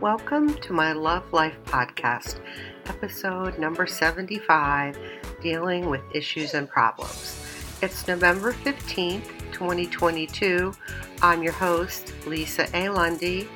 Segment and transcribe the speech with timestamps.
[0.00, 2.40] Welcome to my Love Life podcast,
[2.86, 4.98] episode number 75
[5.40, 7.40] Dealing with Issues and Problems.
[7.80, 10.74] It's November 15th, 2022.
[11.22, 12.90] I'm your host, Lisa A.
[12.90, 13.48] Lundy,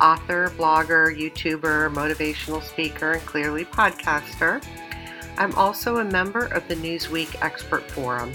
[0.00, 4.64] author, blogger, YouTuber, motivational speaker, and clearly podcaster.
[5.38, 8.32] I'm also a member of the Newsweek Expert Forum.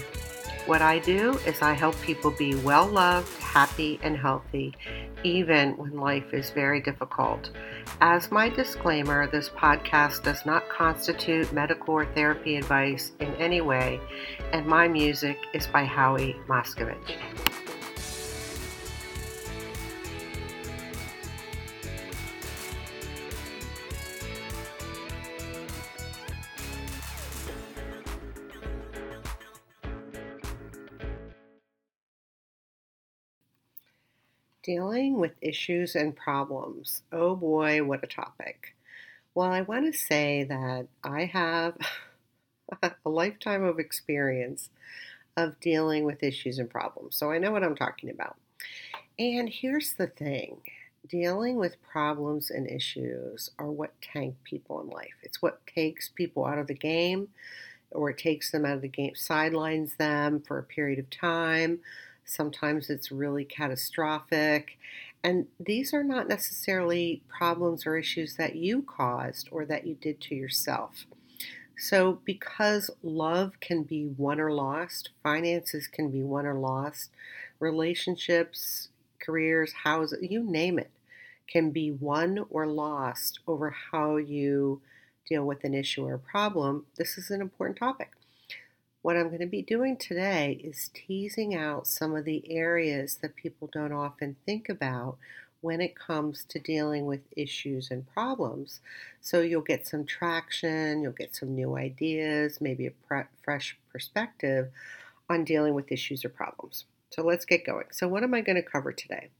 [0.66, 4.74] What I do is I help people be well loved, happy, and healthy,
[5.24, 7.50] even when life is very difficult.
[8.00, 14.00] As my disclaimer, this podcast does not constitute medical or therapy advice in any way,
[14.52, 17.51] and my music is by Howie Moscovich.
[34.62, 37.02] Dealing with issues and problems.
[37.10, 38.76] Oh boy, what a topic.
[39.34, 41.76] Well, I want to say that I have
[42.82, 44.70] a lifetime of experience
[45.36, 47.16] of dealing with issues and problems.
[47.16, 48.36] So I know what I'm talking about.
[49.18, 50.58] And here's the thing
[51.08, 55.16] dealing with problems and issues are what tank people in life.
[55.22, 57.28] It's what takes people out of the game
[57.90, 61.80] or it takes them out of the game, sidelines them for a period of time
[62.24, 64.78] Sometimes it's really catastrophic.
[65.24, 70.20] And these are not necessarily problems or issues that you caused or that you did
[70.22, 71.06] to yourself.
[71.76, 77.10] So, because love can be won or lost, finances can be won or lost,
[77.58, 78.88] relationships,
[79.20, 80.90] careers, houses, you name it,
[81.48, 84.80] can be won or lost over how you
[85.28, 88.12] deal with an issue or problem, this is an important topic.
[89.02, 93.34] What I'm going to be doing today is teasing out some of the areas that
[93.34, 95.18] people don't often think about
[95.60, 98.78] when it comes to dealing with issues and problems.
[99.20, 104.70] So you'll get some traction, you'll get some new ideas, maybe a pre- fresh perspective
[105.28, 106.84] on dealing with issues or problems.
[107.10, 107.86] So let's get going.
[107.90, 109.30] So, what am I going to cover today?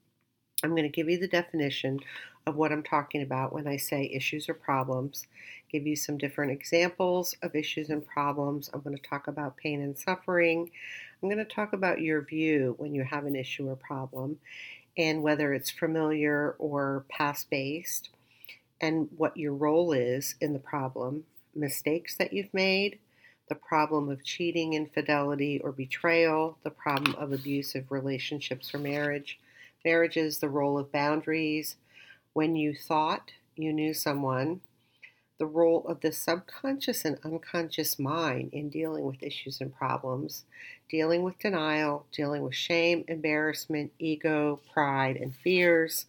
[0.63, 2.01] I'm going to give you the definition
[2.47, 5.27] of what I'm talking about when I say issues or problems,
[5.71, 8.71] give you some different examples of issues and problems.
[8.73, 10.71] I'm going to talk about pain and suffering.
[11.23, 14.39] I'm going to talk about your view when you have an issue or problem
[14.97, 18.11] and whether it's familiar or past based
[18.81, 21.25] and what your role is in the problem,
[21.55, 22.99] mistakes that you've made,
[23.49, 29.39] the problem of cheating, infidelity, or betrayal, the problem of abusive relationships or marriage
[29.85, 31.77] marriages, the role of boundaries,
[32.33, 34.61] when you thought you knew someone,
[35.39, 40.45] the role of the subconscious and unconscious mind in dealing with issues and problems,
[40.89, 46.07] dealing with denial, dealing with shame, embarrassment, ego, pride, and fears,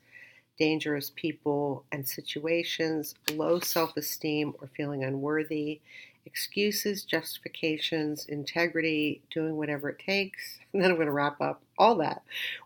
[0.58, 5.82] dangerous people and situations, low self esteem or feeling unworthy,
[6.26, 10.60] excuses, justifications, integrity, doing whatever it takes.
[10.74, 12.24] And then I'm going to wrap up all that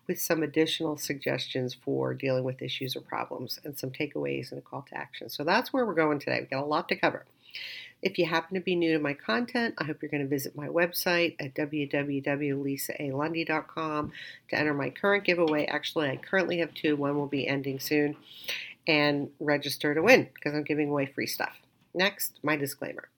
[0.08, 4.62] with some additional suggestions for dealing with issues or problems and some takeaways and a
[4.62, 5.30] call to action.
[5.30, 6.40] So that's where we're going today.
[6.40, 7.26] We've got a lot to cover.
[8.02, 10.56] If you happen to be new to my content, I hope you're going to visit
[10.56, 14.12] my website at www.lisaalundy.com
[14.50, 15.66] to enter my current giveaway.
[15.66, 16.96] Actually, I currently have two.
[16.96, 18.16] One will be ending soon.
[18.88, 21.58] And register to win because I'm giving away free stuff.
[21.94, 23.10] Next, my disclaimer.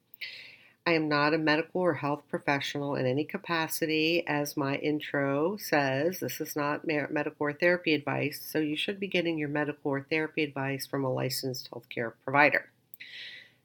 [0.88, 6.20] I am not a medical or health professional in any capacity, as my intro says.
[6.20, 10.08] This is not medical or therapy advice, so you should be getting your medical or
[10.10, 12.72] therapy advice from a licensed healthcare provider.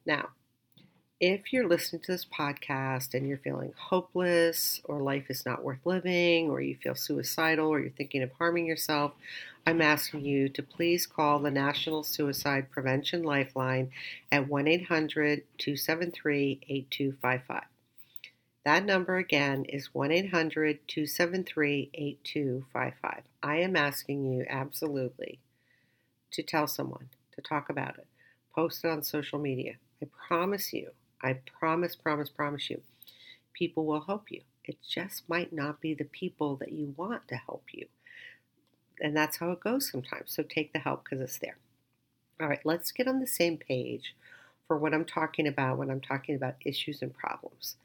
[0.04, 0.30] Now,
[1.20, 5.78] if you're listening to this podcast and you're feeling hopeless or life is not worth
[5.84, 9.12] living or you feel suicidal or you're thinking of harming yourself,
[9.64, 13.90] I'm asking you to please call the National Suicide Prevention Lifeline
[14.32, 17.62] at 1 800 273 8255.
[18.64, 23.22] That number again is 1 800 273 8255.
[23.42, 25.38] I am asking you absolutely
[26.32, 28.08] to tell someone, to talk about it,
[28.52, 29.74] post it on social media.
[30.02, 30.90] I promise you
[31.24, 32.82] I promise, promise, promise you,
[33.54, 34.42] people will help you.
[34.64, 37.86] It just might not be the people that you want to help you.
[39.00, 40.32] And that's how it goes sometimes.
[40.32, 41.56] So take the help because it's there.
[42.40, 44.14] All right, let's get on the same page
[44.66, 47.76] for what I'm talking about when I'm talking about issues and problems.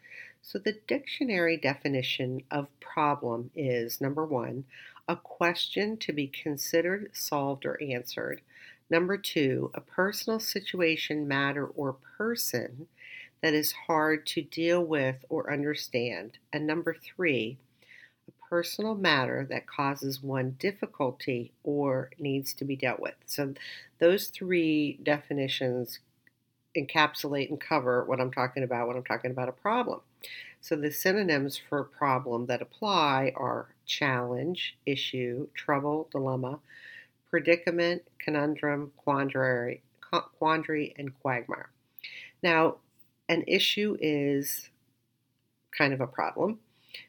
[0.41, 4.63] So, the dictionary definition of problem is number one,
[5.07, 8.41] a question to be considered, solved, or answered.
[8.89, 12.87] Number two, a personal situation, matter, or person
[13.41, 16.37] that is hard to deal with or understand.
[16.51, 17.57] And number three,
[18.27, 23.15] a personal matter that causes one difficulty or needs to be dealt with.
[23.25, 23.53] So,
[23.99, 25.99] those three definitions
[26.77, 30.01] encapsulate and cover what I'm talking about when I'm talking about a problem.
[30.61, 36.59] So, the synonyms for problem that apply are challenge, issue, trouble, dilemma,
[37.29, 39.81] predicament, conundrum, quandary,
[40.37, 41.69] quandary and quagmire.
[42.41, 42.77] Now,
[43.29, 44.69] an issue is
[45.77, 46.59] kind of a problem.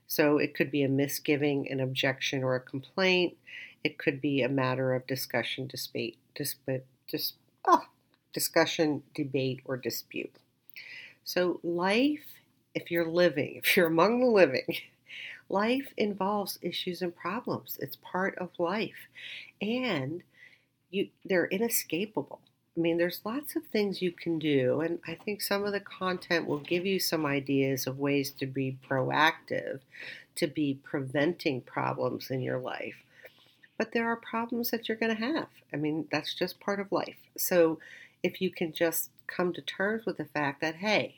[0.07, 3.37] So it could be a misgiving, an objection, or a complaint.
[3.83, 7.33] It could be a matter of discussion, dispute, dispute, dis,
[7.67, 7.85] oh,
[8.33, 10.35] discussion, debate, or dispute.
[11.25, 12.27] So life,
[12.75, 14.77] if you're living, if you're among the living,
[15.49, 17.79] life involves issues and problems.
[17.81, 19.09] It's part of life,
[19.63, 20.23] and
[20.91, 22.41] you they're inescapable.
[22.77, 25.81] I mean, there's lots of things you can do, and I think some of the
[25.81, 29.81] content will give you some ideas of ways to be proactive,
[30.37, 32.95] to be preventing problems in your life.
[33.77, 35.49] But there are problems that you're going to have.
[35.73, 37.17] I mean, that's just part of life.
[37.37, 37.81] So
[38.23, 41.17] if you can just come to terms with the fact that, hey,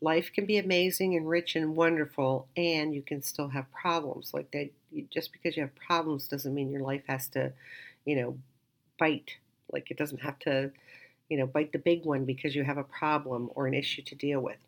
[0.00, 4.34] life can be amazing and rich and wonderful, and you can still have problems.
[4.34, 4.70] Like that,
[5.10, 7.52] just because you have problems doesn't mean your life has to,
[8.04, 8.38] you know,
[8.98, 9.36] bite
[9.72, 10.70] like it doesn't have to,
[11.28, 14.14] you know, bite the big one because you have a problem or an issue to
[14.14, 14.58] deal with.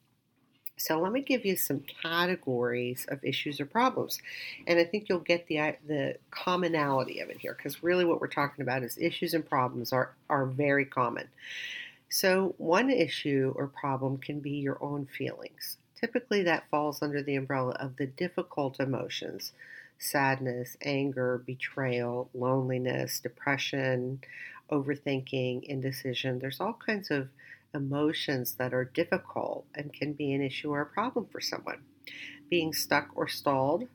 [0.76, 4.18] So let me give you some categories of issues or problems,
[4.66, 8.26] and I think you'll get the the commonality of it here because really what we're
[8.26, 11.28] talking about is issues and problems are are very common.
[12.08, 15.78] So one issue or problem can be your own feelings.
[15.98, 19.52] Typically, that falls under the umbrella of the difficult emotions
[19.98, 24.20] sadness, anger, betrayal, loneliness, depression,
[24.72, 26.38] overthinking, indecision.
[26.38, 27.28] There's all kinds of
[27.74, 31.82] emotions that are difficult and can be an issue or a problem for someone.
[32.48, 33.86] Being stuck or stalled,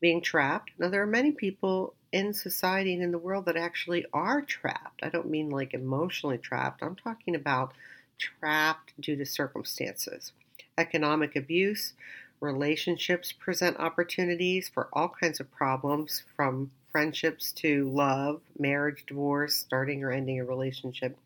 [0.00, 0.70] being trapped.
[0.78, 5.02] Now, there are many people in society and in the world that actually are trapped.
[5.02, 7.72] I don't mean like emotionally trapped, I'm talking about
[8.18, 10.32] trapped due to circumstances.
[10.78, 11.94] Economic abuse,
[12.40, 20.04] relationships present opportunities for all kinds of problems from friendships to love, marriage, divorce, starting
[20.04, 21.18] or ending a relationship.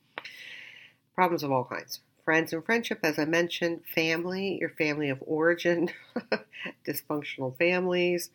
[1.15, 2.01] Problems of all kinds.
[2.25, 5.91] Friends and friendship, as I mentioned, family, your family of origin,
[6.89, 8.31] dysfunctional families,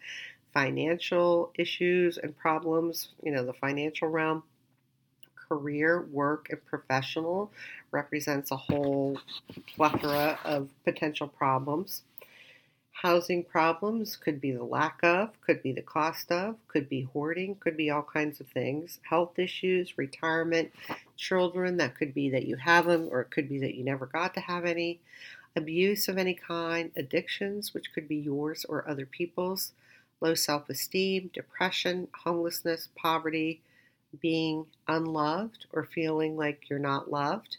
[0.54, 4.44] financial issues and problems, you know, the financial realm.
[5.50, 7.52] Career, work, and professional
[7.90, 9.18] represents a whole
[9.76, 12.04] plethora of potential problems.
[13.02, 17.56] Housing problems could be the lack of, could be the cost of, could be hoarding,
[17.56, 19.00] could be all kinds of things.
[19.10, 20.72] Health issues, retirement,
[21.18, 24.06] children, that could be that you have them or it could be that you never
[24.06, 25.02] got to have any.
[25.56, 29.74] Abuse of any kind, addictions, which could be yours or other people's,
[30.22, 33.62] low self esteem, depression, homelessness, poverty,
[34.22, 37.58] being unloved or feeling like you're not loved,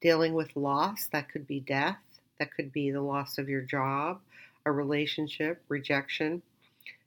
[0.00, 1.98] dealing with loss, that could be death,
[2.40, 4.18] that could be the loss of your job,
[4.66, 6.42] a relationship, rejection,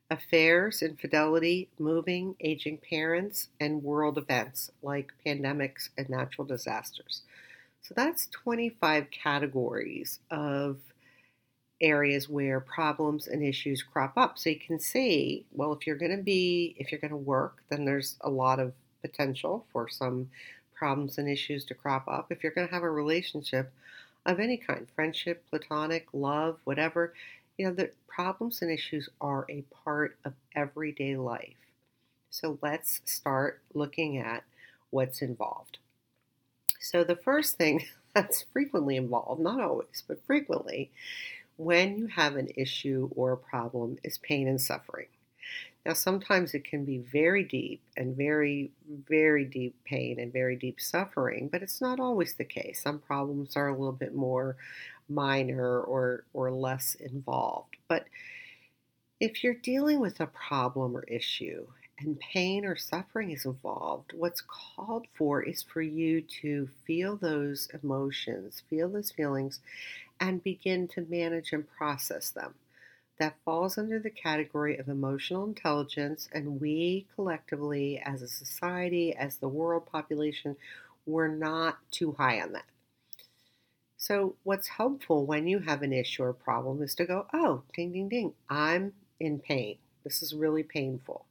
[0.09, 7.23] affairs, infidelity, moving, aging parents, and world events like pandemics and natural disasters.
[7.81, 10.77] So that's 25 categories of
[11.81, 14.37] areas where problems and issues crop up.
[14.37, 17.57] So you can see, well, if you're going to be, if you're going to work,
[17.69, 20.29] then there's a lot of potential for some
[20.73, 22.27] problems and issues to crop up.
[22.31, 23.73] If you're going to have a relationship
[24.25, 27.13] of any kind, friendship, platonic, love, whatever,
[27.57, 31.55] you know, the problems and issues are a part of everyday life.
[32.29, 34.43] So let's start looking at
[34.91, 35.79] what's involved.
[36.79, 40.91] So, the first thing that's frequently involved, not always, but frequently,
[41.57, 45.07] when you have an issue or a problem is pain and suffering.
[45.85, 48.71] Now, sometimes it can be very deep and very,
[49.09, 52.81] very deep pain and very deep suffering, but it's not always the case.
[52.81, 54.55] Some problems are a little bit more
[55.09, 57.75] minor or, or less involved.
[57.89, 58.05] But
[59.19, 61.67] if you're dealing with a problem or issue
[61.99, 67.69] and pain or suffering is involved, what's called for is for you to feel those
[67.83, 69.59] emotions, feel those feelings,
[70.19, 72.53] and begin to manage and process them.
[73.19, 79.37] That falls under the category of emotional intelligence, and we collectively, as a society, as
[79.37, 80.57] the world population,
[81.05, 82.65] we're not too high on that.
[83.97, 87.93] So, what's helpful when you have an issue or problem is to go, oh, ding,
[87.93, 89.77] ding, ding, I'm in pain.
[90.03, 91.25] This is really painful.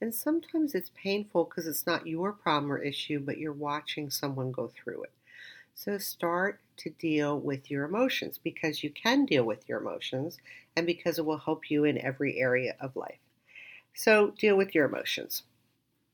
[0.00, 4.52] And sometimes it's painful because it's not your problem or issue, but you're watching someone
[4.52, 5.12] go through it.
[5.74, 10.38] So start to deal with your emotions because you can deal with your emotions
[10.76, 13.18] and because it will help you in every area of life.
[13.94, 15.42] So deal with your emotions.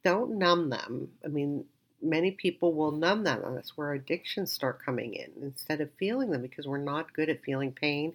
[0.04, 1.10] Don't numb them.
[1.24, 1.64] I mean,
[2.02, 6.30] many people will numb them, and that's where addictions start coming in instead of feeling
[6.30, 8.14] them because we're not good at feeling pain.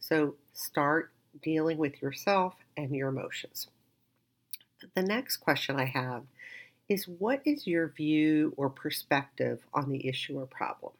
[0.00, 1.10] So start
[1.42, 3.68] dealing with yourself and your emotions.
[4.94, 6.22] The next question I have
[6.88, 10.92] is what is your view or perspective on the issue or problem?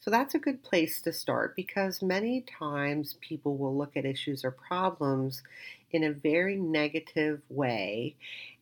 [0.00, 4.44] So that's a good place to start because many times people will look at issues
[4.44, 5.42] or problems
[5.90, 8.16] in a very negative way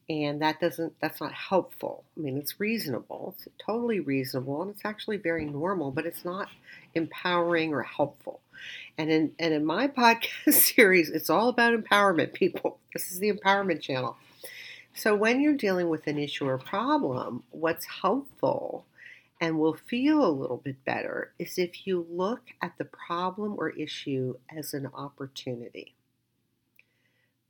[0.09, 2.05] and that doesn't that's not helpful.
[2.17, 3.35] I mean, it's reasonable.
[3.37, 6.49] It's totally reasonable and it's actually very normal, but it's not
[6.95, 8.41] empowering or helpful.
[8.99, 12.79] And in and in my podcast series, it's all about empowerment, people.
[12.93, 14.17] This is the empowerment channel.
[14.95, 18.85] So when you're dealing with an issue or problem, what's helpful
[19.43, 23.71] and will feel a little bit better is if you look at the problem or
[23.71, 25.97] issue as an opportunity.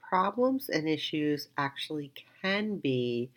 [0.01, 3.29] Problems and issues actually can be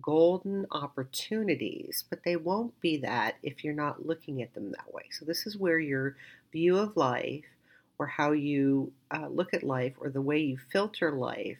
[0.00, 5.04] golden opportunities, but they won't be that if you're not looking at them that way.
[5.10, 6.16] So, this is where your
[6.50, 7.44] view of life
[7.98, 11.58] or how you uh, look at life or the way you filter life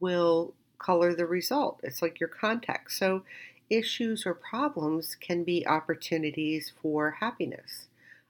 [0.00, 1.80] will color the result.
[1.82, 2.98] It's like your context.
[2.98, 3.24] So,
[3.70, 7.88] issues or problems can be opportunities for happiness,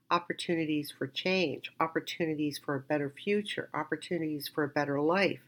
[0.09, 5.41] opportunities for change, opportunities for a better future, opportunities for a better life,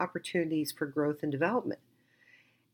[0.00, 1.80] opportunities for growth and development.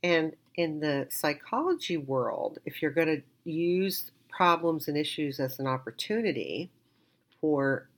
[0.02, 5.66] And in the psychology world, if you're going to use problems and issues as an
[5.66, 6.70] opportunity
[7.40, 7.88] for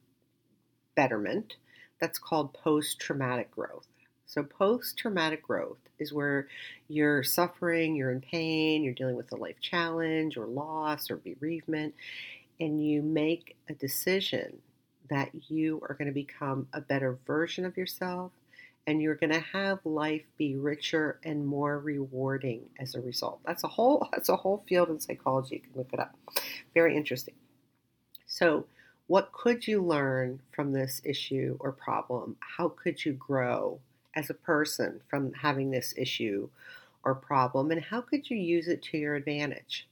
[0.94, 1.54] betterment,
[2.00, 3.86] that's called post traumatic growth.
[4.32, 6.48] So, post traumatic growth is where
[6.88, 11.94] you're suffering, you're in pain, you're dealing with a life challenge or loss or bereavement,
[12.58, 14.56] and you make a decision
[15.10, 18.32] that you are going to become a better version of yourself
[18.86, 23.40] and you're going to have life be richer and more rewarding as a result.
[23.44, 25.56] That's a whole that's a whole field in psychology.
[25.56, 26.16] You can look it up.
[26.72, 27.34] Very interesting.
[28.24, 28.64] So,
[29.08, 32.36] what could you learn from this issue or problem?
[32.56, 33.78] How could you grow
[34.14, 36.48] as a person from having this issue
[37.04, 39.88] or problem, and how could you use it to your advantage?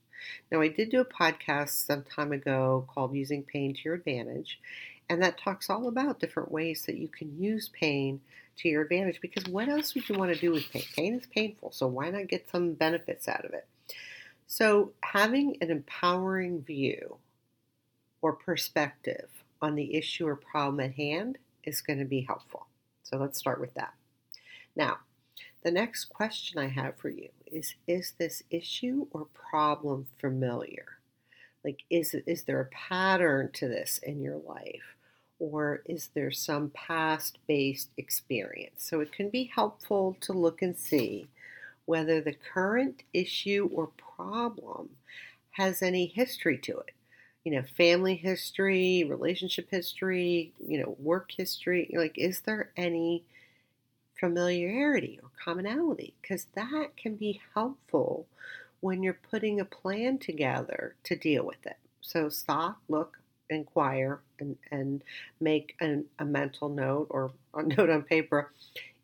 [0.50, 4.60] Now, I did do a podcast some time ago called Using Pain to Your Advantage,
[5.08, 8.20] and that talks all about different ways that you can use pain
[8.58, 10.84] to your advantage because what else would you want to do with pain?
[10.94, 13.66] Pain is painful, so why not get some benefits out of it?
[14.46, 17.18] So, having an empowering view
[18.20, 19.28] or perspective
[19.62, 22.66] on the issue or problem at hand is going to be helpful.
[23.02, 23.94] So, let's start with that.
[24.80, 25.00] Now,
[25.62, 30.86] the next question I have for you is Is this issue or problem familiar?
[31.62, 34.96] Like, is, is there a pattern to this in your life?
[35.38, 38.82] Or is there some past based experience?
[38.82, 41.28] So it can be helpful to look and see
[41.84, 44.88] whether the current issue or problem
[45.50, 46.94] has any history to it.
[47.44, 51.90] You know, family history, relationship history, you know, work history.
[51.94, 53.24] Like, is there any
[54.20, 58.26] familiarity or commonality because that can be helpful
[58.80, 61.76] when you're putting a plan together to deal with it.
[62.02, 65.02] So stop, look, inquire, and, and
[65.40, 68.52] make an, a mental note or a note on paper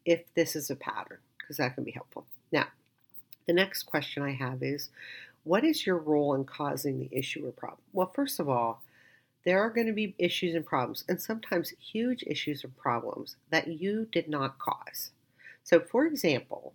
[0.04, 2.26] if this is a pattern because that can be helpful.
[2.52, 2.66] Now,
[3.46, 4.90] the next question I have is
[5.44, 7.80] what is your role in causing the issue or problem?
[7.92, 8.82] Well, first of all,
[9.46, 13.68] there are going to be issues and problems, and sometimes huge issues or problems that
[13.68, 15.12] you did not cause.
[15.62, 16.74] So, for example,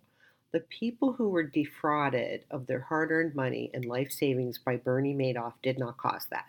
[0.52, 5.14] the people who were defrauded of their hard earned money and life savings by Bernie
[5.14, 6.46] Madoff did not cause that.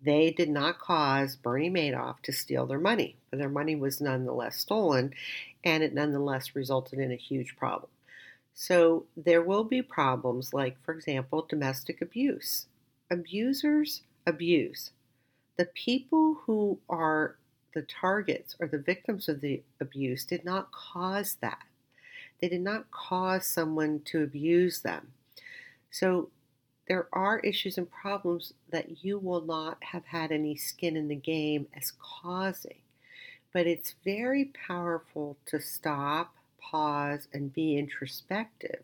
[0.00, 4.56] They did not cause Bernie Madoff to steal their money, but their money was nonetheless
[4.56, 5.12] stolen,
[5.62, 7.90] and it nonetheless resulted in a huge problem.
[8.54, 12.68] So, there will be problems like, for example, domestic abuse.
[13.10, 14.92] Abusers abuse
[15.56, 17.36] the people who are
[17.74, 21.62] the targets or the victims of the abuse did not cause that.
[22.40, 25.12] They did not cause someone to abuse them.
[25.90, 26.30] So
[26.88, 31.14] there are issues and problems that you will not have had any skin in the
[31.14, 32.80] game as causing.
[33.52, 38.82] But it's very powerful to stop, pause, and be introspective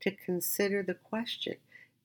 [0.00, 1.56] to consider the question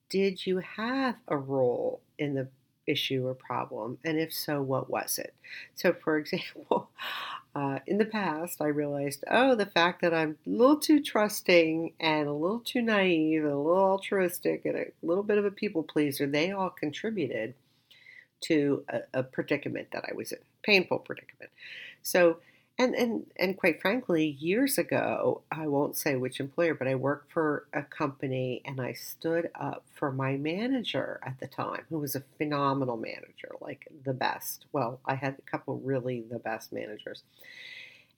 [0.09, 2.47] Did you have a role in the
[2.87, 3.99] issue or problem?
[4.03, 5.33] And if so, what was it?
[5.75, 6.89] So, for example,
[7.55, 11.93] uh, in the past, I realized, oh, the fact that I'm a little too trusting
[11.99, 15.51] and a little too naive and a little altruistic and a little bit of a
[15.51, 17.53] people pleaser, they all contributed
[18.41, 21.51] to a, a predicament that I was in, painful predicament.
[22.03, 22.37] So,
[22.79, 27.31] and and and quite frankly, years ago, I won't say which employer, but I worked
[27.31, 32.15] for a company and I stood up for my manager at the time, who was
[32.15, 34.65] a phenomenal manager, like the best.
[34.71, 37.23] Well, I had a couple really the best managers.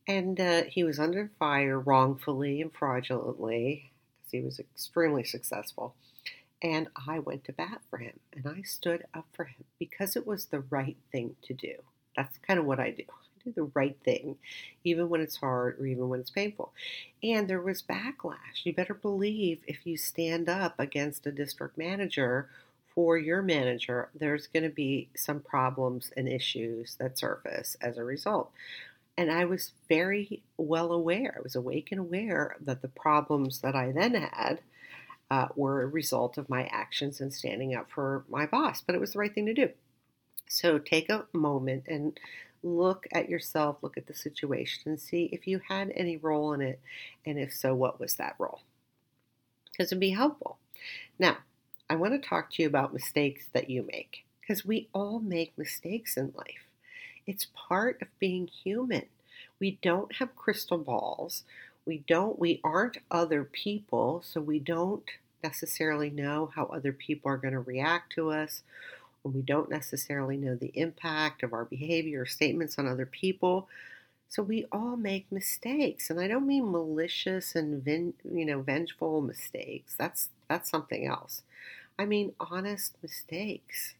[0.07, 5.95] And uh, he was under fire wrongfully and fraudulently because he was extremely successful.
[6.61, 10.27] And I went to bat for him and I stood up for him because it
[10.27, 11.75] was the right thing to do.
[12.17, 13.03] That's kind of what I do
[13.43, 14.37] do the right thing,
[14.83, 16.71] even when it's hard or even when it's painful.
[17.23, 18.63] And there was backlash.
[18.63, 22.49] You better believe if you stand up against a district manager
[22.93, 28.03] for your manager, there's going to be some problems and issues that surface as a
[28.03, 28.51] result.
[29.17, 33.75] And I was very well aware, I was awake and aware that the problems that
[33.75, 34.61] I then had
[35.31, 39.01] uh, were a result of my actions and standing up for my boss, but it
[39.01, 39.69] was the right thing to do.
[40.47, 42.19] So take a moment and
[42.63, 46.61] look at yourself, look at the situation, and see if you had any role in
[46.61, 46.79] it,
[47.25, 48.61] and if so, what was that role?
[49.71, 50.57] Because it'd be helpful.
[51.17, 51.37] Now,
[51.89, 55.57] I want to talk to you about mistakes that you make, because we all make
[55.57, 56.67] mistakes in life.
[57.25, 59.05] It's part of being human.
[59.59, 61.43] We don't have crystal balls.
[61.85, 65.09] We don't we aren't other people, so we don't
[65.43, 68.63] necessarily know how other people are going to react to us
[69.21, 73.67] when we don't necessarily know the impact of our behavior or statements on other people.
[74.27, 79.95] So we all make mistakes, and I don't mean malicious and you know vengeful mistakes.
[79.97, 81.41] That's that's something else.
[81.97, 83.95] I mean honest mistakes.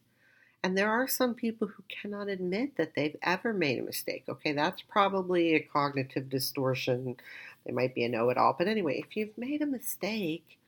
[0.62, 4.24] And there are some people who cannot admit that they've ever made a mistake.
[4.28, 7.16] Okay, that's probably a cognitive distortion.
[7.64, 8.54] They might be a know it all.
[8.56, 10.58] But anyway, if you've made a mistake,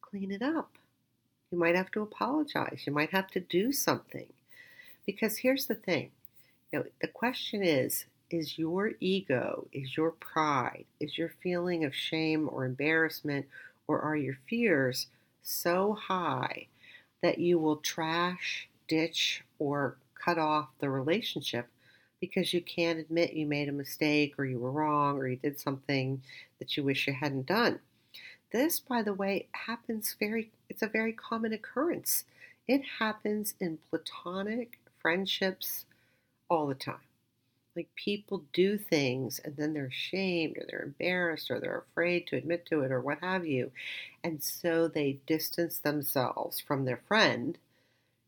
[0.00, 0.78] clean it up.
[1.56, 2.82] You might have to apologize.
[2.84, 4.26] You might have to do something.
[5.06, 6.10] Because here's the thing
[6.70, 11.94] you know, the question is is your ego, is your pride, is your feeling of
[11.94, 13.46] shame or embarrassment,
[13.88, 15.06] or are your fears
[15.42, 16.66] so high
[17.22, 21.68] that you will trash, ditch, or cut off the relationship
[22.20, 25.58] because you can't admit you made a mistake or you were wrong or you did
[25.58, 26.20] something
[26.58, 27.80] that you wish you hadn't done?
[28.52, 32.24] This, by the way, happens very, it's a very common occurrence.
[32.66, 35.84] It happens in platonic friendships
[36.48, 36.96] all the time.
[37.74, 42.36] Like people do things and then they're ashamed or they're embarrassed or they're afraid to
[42.36, 43.70] admit to it or what have you.
[44.24, 47.58] And so they distance themselves from their friend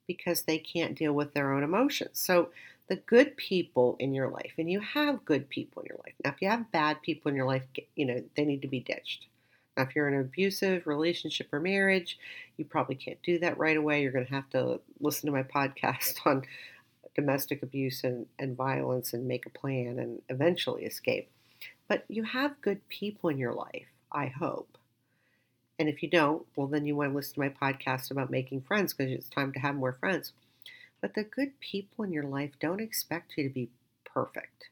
[0.06, 2.18] because they can't deal with their own emotions.
[2.20, 2.50] So
[2.88, 6.14] the good people in your life, and you have good people in your life.
[6.24, 7.62] Now, if you have bad people in your life,
[7.94, 9.26] you know, they need to be ditched.
[9.78, 12.18] Now, if you're in an abusive relationship or marriage,
[12.56, 14.02] you probably can't do that right away.
[14.02, 16.42] You're going to have to listen to my podcast on
[17.14, 21.30] domestic abuse and, and violence and make a plan and eventually escape.
[21.86, 24.76] But you have good people in your life, I hope.
[25.78, 28.62] And if you don't, well, then you want to listen to my podcast about making
[28.62, 30.32] friends because it's time to have more friends.
[31.00, 33.70] But the good people in your life don't expect you to be
[34.04, 34.70] perfect.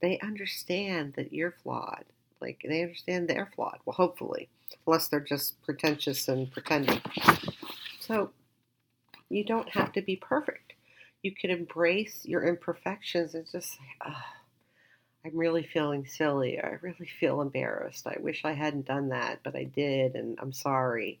[0.00, 2.04] They understand that you're flawed
[2.44, 3.78] like they understand they're flawed.
[3.84, 4.48] Well, hopefully,
[4.86, 7.00] unless they're just pretentious and pretending.
[8.00, 8.30] So
[9.30, 10.74] you don't have to be perfect.
[11.22, 14.22] You can embrace your imperfections and just say, oh,
[15.24, 16.60] I'm really feeling silly.
[16.60, 18.06] I really feel embarrassed.
[18.06, 21.18] I wish I hadn't done that, but I did, and I'm sorry.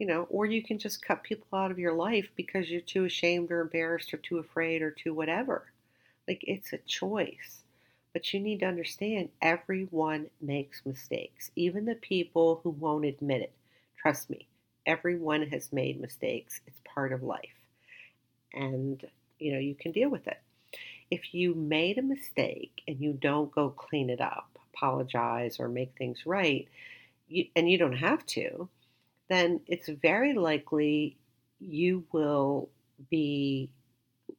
[0.00, 3.04] You know, or you can just cut people out of your life because you're too
[3.04, 5.70] ashamed or embarrassed or too afraid or too whatever.
[6.26, 7.62] Like, it's a choice.
[8.16, 13.52] But you need to understand everyone makes mistakes, even the people who won't admit it.
[14.00, 14.48] Trust me,
[14.86, 16.62] everyone has made mistakes.
[16.66, 17.60] It's part of life.
[18.54, 19.04] And,
[19.38, 20.40] you know, you can deal with it.
[21.10, 25.92] If you made a mistake and you don't go clean it up, apologize, or make
[25.98, 26.66] things right,
[27.28, 28.66] you, and you don't have to,
[29.28, 31.18] then it's very likely
[31.60, 32.70] you will
[33.10, 33.68] be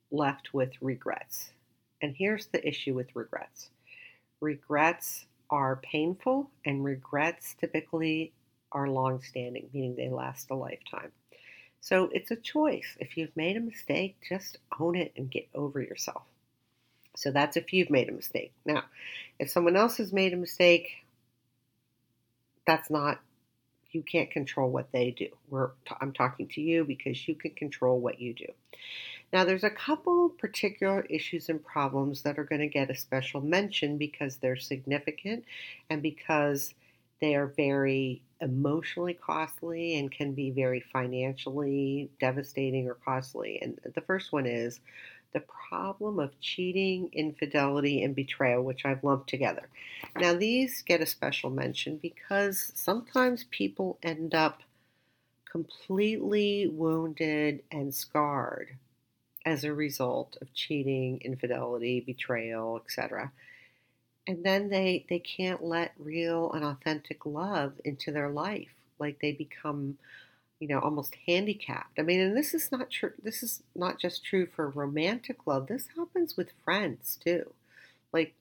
[0.10, 1.52] left with regrets.
[2.02, 3.70] And here's the issue with regrets
[4.40, 8.34] regrets are painful, and regrets typically
[8.72, 11.12] are long standing, meaning they last a lifetime.
[11.80, 12.98] So it's a choice.
[13.00, 16.24] If you've made a mistake, just own it and get over yourself.
[17.16, 18.52] So that's if you've made a mistake.
[18.66, 18.84] Now,
[19.40, 21.06] if someone else has made a mistake,
[22.66, 23.20] that's not
[23.92, 25.30] you can't control what they do.
[25.50, 28.48] We're, I'm talking to you because you can control what you do.
[29.34, 33.42] Now, there's a couple particular issues and problems that are going to get a special
[33.42, 35.44] mention because they're significant
[35.90, 36.74] and because
[37.20, 43.60] they are very emotionally costly and can be very financially devastating or costly.
[43.62, 44.80] And the first one is
[45.34, 49.68] the problem of cheating, infidelity, and betrayal, which I've lumped together.
[50.16, 54.62] Now, these get a special mention because sometimes people end up
[55.52, 58.78] completely wounded and scarred
[59.48, 63.32] as a result of cheating, infidelity, betrayal, etc.
[64.28, 68.74] And then they, they can't let real and authentic love into their life.
[69.00, 69.98] Like they become
[70.60, 72.00] you know, almost handicapped.
[72.00, 73.14] I mean, and this is not true.
[73.22, 75.68] This is not just true for romantic love.
[75.68, 77.54] This happens with friends too.
[78.12, 78.34] Like,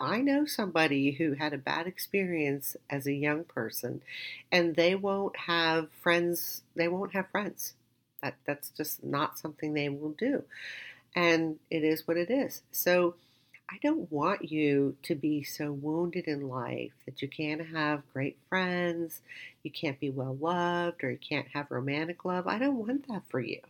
[0.00, 4.02] I know somebody who had a bad experience as a young person,
[4.50, 6.62] and they won't have friends.
[6.74, 7.74] They won't have friends.
[8.22, 10.44] That that's just not something they will do,
[11.14, 12.62] and it is what it is.
[12.70, 13.14] So
[13.72, 18.36] I don't want you to be so wounded in life that you can't have great
[18.48, 19.20] friends,
[19.62, 22.46] you can't be well loved, or you can't have romantic love.
[22.48, 23.60] I don't want that for you.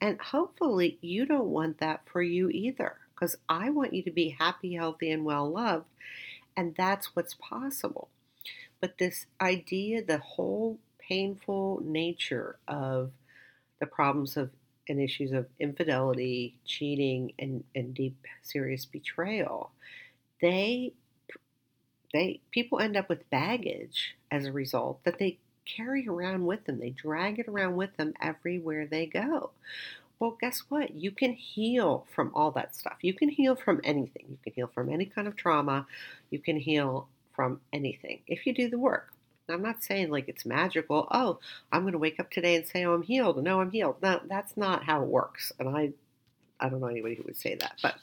[0.00, 4.30] And hopefully, you don't want that for you either, because I want you to be
[4.30, 5.86] happy, healthy, and well loved.
[6.56, 8.08] And that's what's possible.
[8.80, 13.10] But this idea, the whole painful nature of
[13.80, 14.50] the problems of
[14.88, 19.70] and issues of infidelity, cheating, and, and deep, serious betrayal,
[20.40, 20.92] they
[22.12, 26.78] they people end up with baggage as a result that they carry around with them.
[26.78, 29.50] They drag it around with them everywhere they go.
[30.20, 30.94] Well, guess what?
[30.94, 32.98] You can heal from all that stuff.
[33.02, 34.26] You can heal from anything.
[34.28, 35.86] You can heal from any kind of trauma.
[36.30, 39.13] You can heal from anything if you do the work.
[39.48, 41.06] I'm not saying like it's magical.
[41.10, 41.38] Oh,
[41.70, 43.96] I'm going to wake up today and say, "Oh, I'm healed." No, oh, I'm healed.
[44.02, 45.52] No, that's not how it works.
[45.58, 45.92] And I,
[46.60, 47.78] I don't know anybody who would say that.
[47.82, 47.96] But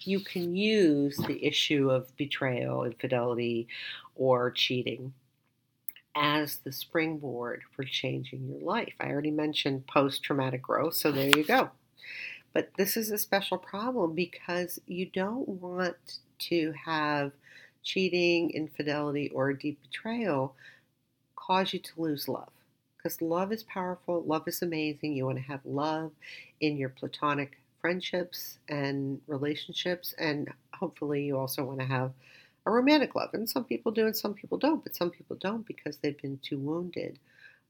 [0.00, 3.68] you can use the issue of betrayal, infidelity,
[4.14, 5.14] or cheating
[6.14, 8.94] as the springboard for changing your life.
[9.00, 11.70] I already mentioned post-traumatic growth, so there you go.
[12.54, 17.32] But this is a special problem because you don't want to have
[17.86, 20.54] cheating, infidelity, or deep betrayal
[21.36, 22.50] cause you to lose love.
[22.96, 25.14] Because love is powerful, love is amazing.
[25.14, 26.10] You want to have love
[26.60, 32.10] in your platonic friendships and relationships, and hopefully, you also want to have
[32.66, 33.30] a romantic love.
[33.32, 36.40] And some people do, and some people don't, but some people don't because they've been
[36.42, 37.20] too wounded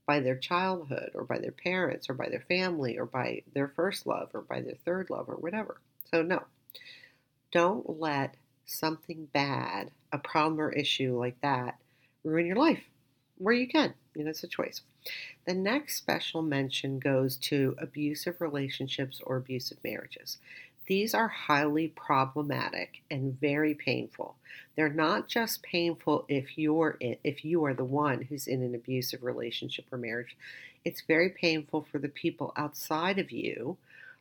[0.07, 4.07] by their childhood, or by their parents, or by their family, or by their first
[4.07, 5.77] love, or by their third love, or whatever.
[6.11, 6.45] So, no,
[7.53, 11.79] don't let something bad, a problem or issue like that,
[12.25, 12.83] ruin your life
[13.39, 13.95] where you can.
[14.15, 14.83] You know, it's a choice.
[15.47, 20.39] The next special mention goes to abusive relationships or abusive marriages.
[20.87, 24.37] These are highly problematic and very painful.
[24.77, 28.75] They're not just painful if you're in, if you are the one who's in an
[28.75, 30.37] abusive relationship or marriage.
[30.85, 33.77] It's very painful for the people outside of you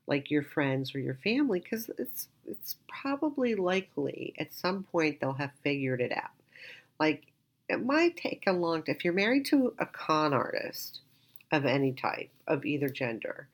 [0.07, 5.33] like your friends or your family because it's it's probably likely at some point they'll
[5.33, 6.31] have figured it out.
[6.99, 7.23] Like
[7.67, 10.99] it might take a long time if you're married to a con artist
[11.51, 13.47] of any type of either gender.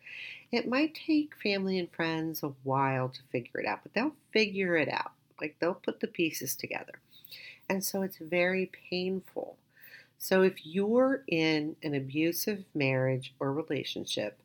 [0.52, 4.76] It might take family and friends a while to figure it out, but they'll figure
[4.76, 5.12] it out.
[5.40, 7.00] Like they'll put the pieces together.
[7.70, 9.56] And so it's very painful.
[10.18, 14.38] So if you're in an abusive marriage or relationship,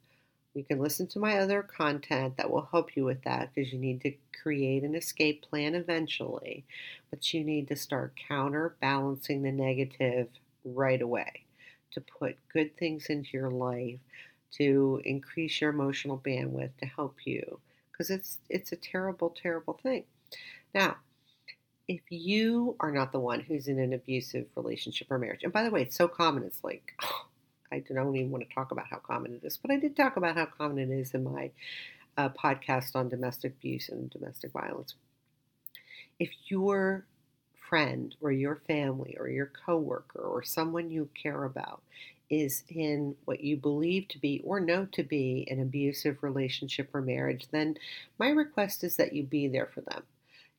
[0.56, 3.78] you can listen to my other content that will help you with that because you
[3.78, 6.64] need to create an escape plan eventually,
[7.10, 10.28] but you need to start counterbalancing the negative
[10.64, 11.44] right away
[11.92, 13.98] to put good things into your life
[14.52, 17.60] to increase your emotional bandwidth to help you
[17.92, 20.04] because it's it's a terrible terrible thing.
[20.74, 20.96] Now,
[21.88, 25.64] if you are not the one who's in an abusive relationship or marriage, and by
[25.64, 27.26] the way, it's so common, it's like, oh,
[27.72, 30.16] I don't even want to talk about how common it is, but I did talk
[30.16, 31.50] about how common it is in my
[32.16, 34.94] uh, podcast on domestic abuse and domestic violence.
[36.18, 37.04] If your
[37.68, 41.82] friend or your family or your coworker or someone you care about
[42.28, 47.00] is in what you believe to be or know to be an abusive relationship or
[47.00, 47.76] marriage, then
[48.18, 50.02] my request is that you be there for them.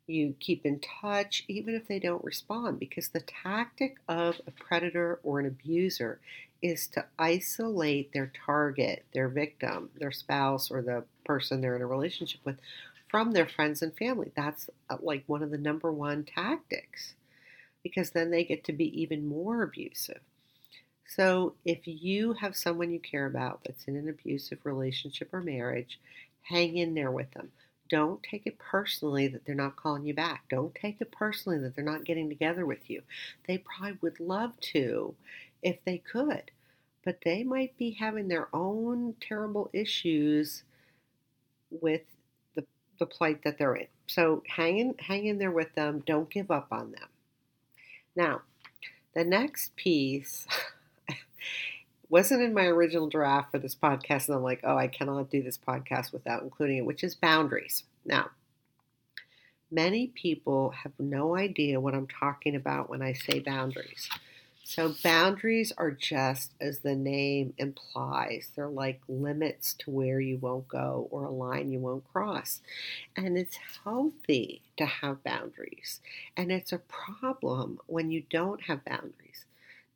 [0.05, 5.19] You keep in touch even if they don't respond because the tactic of a predator
[5.23, 6.19] or an abuser
[6.61, 11.87] is to isolate their target, their victim, their spouse, or the person they're in a
[11.87, 12.57] relationship with
[13.09, 14.31] from their friends and family.
[14.35, 17.13] That's uh, like one of the number one tactics
[17.83, 20.19] because then they get to be even more abusive.
[21.05, 25.99] So, if you have someone you care about that's in an abusive relationship or marriage,
[26.41, 27.51] hang in there with them.
[27.89, 30.43] Don't take it personally that they're not calling you back.
[30.49, 33.01] Don't take it personally that they're not getting together with you.
[33.47, 35.15] They probably would love to
[35.61, 36.51] if they could,
[37.03, 40.63] but they might be having their own terrible issues
[41.69, 42.01] with
[42.55, 42.65] the,
[42.99, 43.87] the plight that they're in.
[44.07, 46.03] So hang in, hang in there with them.
[46.05, 47.09] Don't give up on them.
[48.15, 48.41] Now,
[49.13, 50.47] the next piece
[52.09, 55.43] wasn't in my original draft for this podcast, and I'm like, oh, I cannot do
[55.43, 57.83] this podcast without including it, which is boundaries.
[58.05, 58.31] Now,
[59.69, 64.09] many people have no idea what I'm talking about when I say boundaries.
[64.69, 70.67] So, boundaries are just as the name implies, they're like limits to where you won't
[70.67, 72.59] go or a line you won't cross.
[73.15, 76.01] And it's healthy to have boundaries,
[76.35, 79.45] and it's a problem when you don't have boundaries.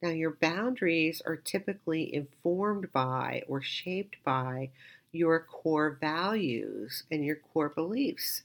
[0.01, 4.69] Now, your boundaries are typically informed by or shaped by
[5.11, 8.43] your core values and your core beliefs.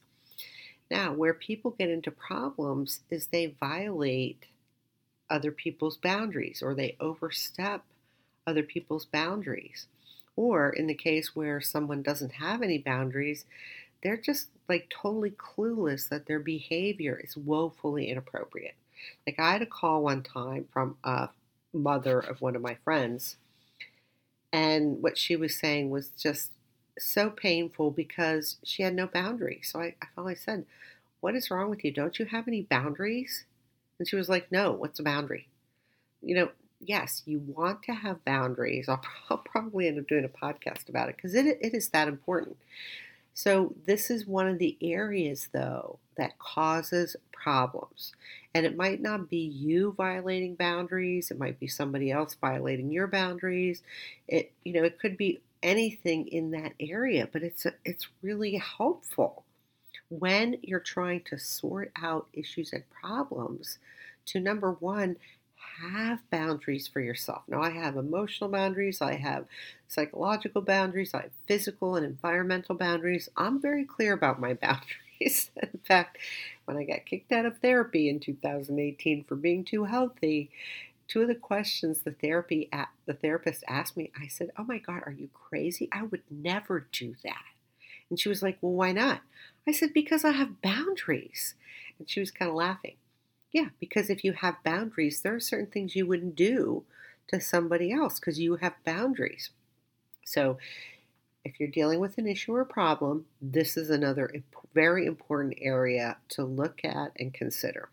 [0.91, 4.47] Now, where people get into problems is they violate
[5.29, 7.83] other people's boundaries or they overstep
[8.47, 9.87] other people's boundaries.
[10.37, 13.45] Or in the case where someone doesn't have any boundaries,
[14.03, 18.75] they're just like totally clueless that their behavior is woefully inappropriate.
[19.27, 21.31] Like I had a call one time from a
[21.73, 23.37] mother of one of my friends.
[24.53, 26.51] And what she was saying was just
[26.99, 29.71] so painful because she had no boundaries.
[29.73, 30.67] So I, I finally said,
[31.21, 31.91] What is wrong with you?
[31.91, 33.45] Don't you have any boundaries?
[33.99, 35.49] And she was like, No, what's a boundary?
[36.23, 38.89] You know, yes, you want to have boundaries.
[38.89, 42.09] I'll, I'll probably end up doing a podcast about it because it, it is that
[42.09, 42.57] important.
[43.35, 48.13] So, this is one of the areas, though, that causes problems.
[48.55, 53.07] And it might not be you violating boundaries, it might be somebody else violating your
[53.07, 53.83] boundaries.
[54.29, 58.57] It you know, it could be anything in that area, but it's a, it's really
[58.57, 59.45] helpful
[60.09, 63.79] when you're trying to sort out issues and problems
[64.27, 65.16] to number 1
[65.81, 67.42] have boundaries for yourself.
[67.49, 69.47] Now, I have emotional boundaries, I have
[69.88, 73.29] psychological boundaries, I have physical and environmental boundaries.
[73.37, 75.51] I'm very clear about my boundaries.
[75.61, 76.19] in fact,
[76.64, 80.51] when I got kicked out of therapy in 2018 for being too healthy,
[81.09, 82.69] two of the questions the therapy
[83.07, 85.88] the therapist asked me, I said, "Oh my God, are you crazy?
[85.92, 87.56] I would never do that."
[88.11, 89.23] And she was like, "Well, why not?"
[89.66, 91.55] I said, "Because I have boundaries."
[91.99, 92.97] And she was kind of laughing.
[93.53, 96.85] Yeah, because if you have boundaries, there are certain things you wouldn't do
[97.29, 99.51] to somebody else because you have boundaries.
[100.25, 100.59] So,
[101.45, 104.31] if you're dealing with an issue or problem, this is another
[104.75, 107.88] very important area to look at and consider.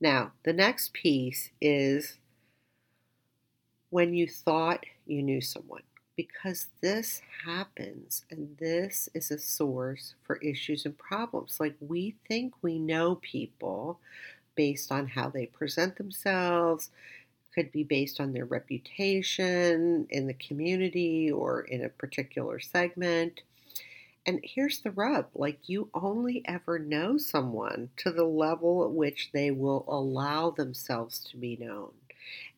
[0.00, 2.18] Now, the next piece is
[3.90, 5.82] when you thought you knew someone,
[6.18, 11.60] because this happens and this is a source for issues and problems.
[11.60, 14.00] Like we think we know people
[14.56, 16.90] based on how they present themselves,
[17.54, 23.42] could be based on their reputation in the community or in a particular segment.
[24.26, 29.30] And here's the rub like, you only ever know someone to the level at which
[29.32, 31.92] they will allow themselves to be known.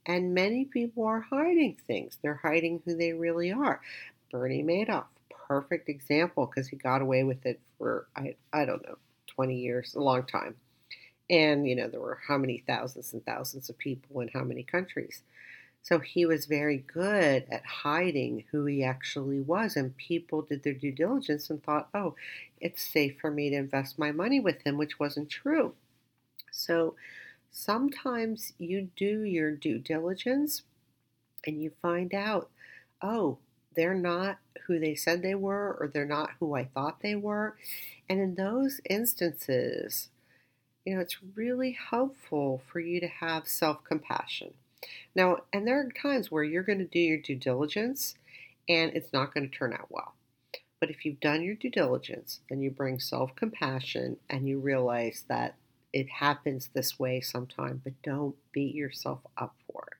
[0.07, 3.81] And many people are hiding things, they're hiding who they really are.
[4.31, 5.07] Bernie Madoff,
[5.49, 9.95] perfect example because he got away with it for, I, I don't know, 20 years,
[9.95, 10.57] a long time.
[11.29, 14.63] And, you know, there were how many thousands and thousands of people in how many
[14.63, 15.23] countries.
[15.83, 19.77] So he was very good at hiding who he actually was.
[19.77, 22.15] And people did their due diligence and thought, oh,
[22.61, 25.75] it's safe for me to invest my money with him, which wasn't true.
[26.53, 26.97] So
[27.51, 30.63] sometimes you do your due diligence
[31.47, 32.51] and you find out,
[33.03, 33.39] oh,
[33.75, 37.57] they're not who they said they were, or they're not who I thought they were.
[38.09, 40.09] And in those instances,
[40.85, 44.55] you know, it's really helpful for you to have self compassion.
[45.15, 48.15] Now, and there are times where you're going to do your due diligence
[48.69, 50.15] and it's not going to turn out well.
[50.79, 55.25] But if you've done your due diligence, then you bring self compassion and you realize
[55.29, 55.55] that
[55.93, 59.97] it happens this way sometime, but don't beat yourself up for it.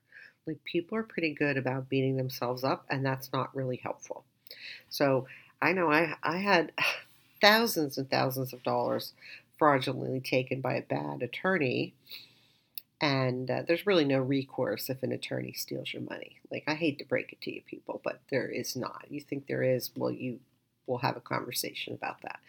[0.47, 4.23] Like people are pretty good about beating themselves up, and that's not really helpful.
[4.89, 5.27] So
[5.61, 6.71] I know I, I had
[7.41, 9.13] thousands and thousands of dollars
[9.57, 11.93] fraudulently taken by a bad attorney.
[12.99, 16.37] And uh, there's really no recourse if an attorney steals your money.
[16.51, 19.05] Like, I hate to break it to you people, but there is not.
[19.09, 20.39] You think there is, well, you
[20.85, 22.39] will have a conversation about that.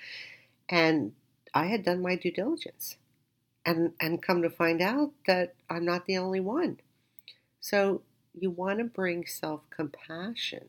[0.68, 1.12] And
[1.54, 2.96] I had done my due diligence
[3.64, 6.78] and, and come to find out that I'm not the only one.
[7.60, 8.02] So
[8.38, 10.64] you want to bring self compassion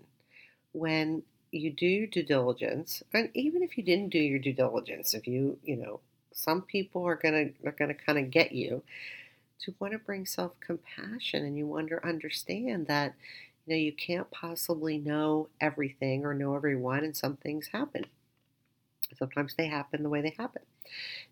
[0.73, 5.27] when you do due diligence, and even if you didn't do your due diligence, if
[5.27, 5.99] you, you know,
[6.31, 8.81] some people are gonna are gonna kind of get you
[9.59, 13.13] to want to bring self compassion, and you want to understand that
[13.65, 18.05] you know you can't possibly know everything or know everyone, and some things happen.
[19.17, 20.63] Sometimes they happen the way they happen.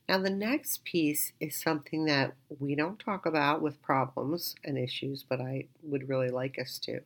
[0.08, 5.24] Now, the next piece is something that we don't talk about with problems and issues,
[5.24, 7.02] but I would really like us to.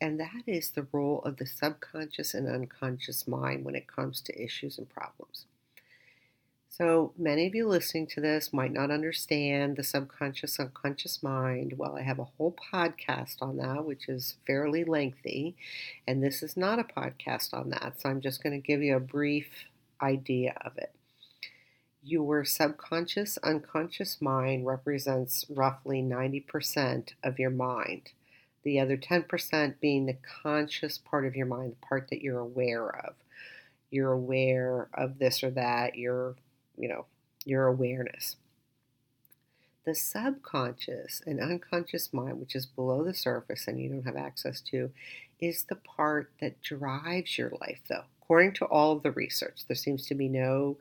[0.00, 4.42] And that is the role of the subconscious and unconscious mind when it comes to
[4.42, 5.46] issues and problems.
[6.68, 11.74] So, many of you listening to this might not understand the subconscious unconscious mind.
[11.76, 15.54] Well, I have a whole podcast on that, which is fairly lengthy,
[16.08, 18.00] and this is not a podcast on that.
[18.00, 19.66] So, I'm just going to give you a brief
[20.02, 20.94] idea of it.
[22.02, 28.10] Your subconscious, unconscious mind represents roughly 90% of your mind.
[28.64, 32.88] The other 10% being the conscious part of your mind, the part that you're aware
[32.88, 33.14] of.
[33.90, 36.36] You're aware of this or that, your,
[36.76, 37.06] you know,
[37.44, 38.36] your awareness.
[39.84, 44.60] The subconscious and unconscious mind, which is below the surface and you don't have access
[44.70, 44.90] to,
[45.40, 48.04] is the part that drives your life, though.
[48.22, 50.76] According to all of the research, there seems to be no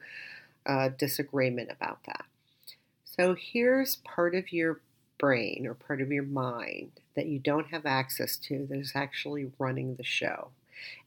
[0.65, 2.25] uh, disagreement about that.
[3.03, 4.81] So here's part of your
[5.17, 9.51] brain or part of your mind that you don't have access to that is actually
[9.59, 10.49] running the show.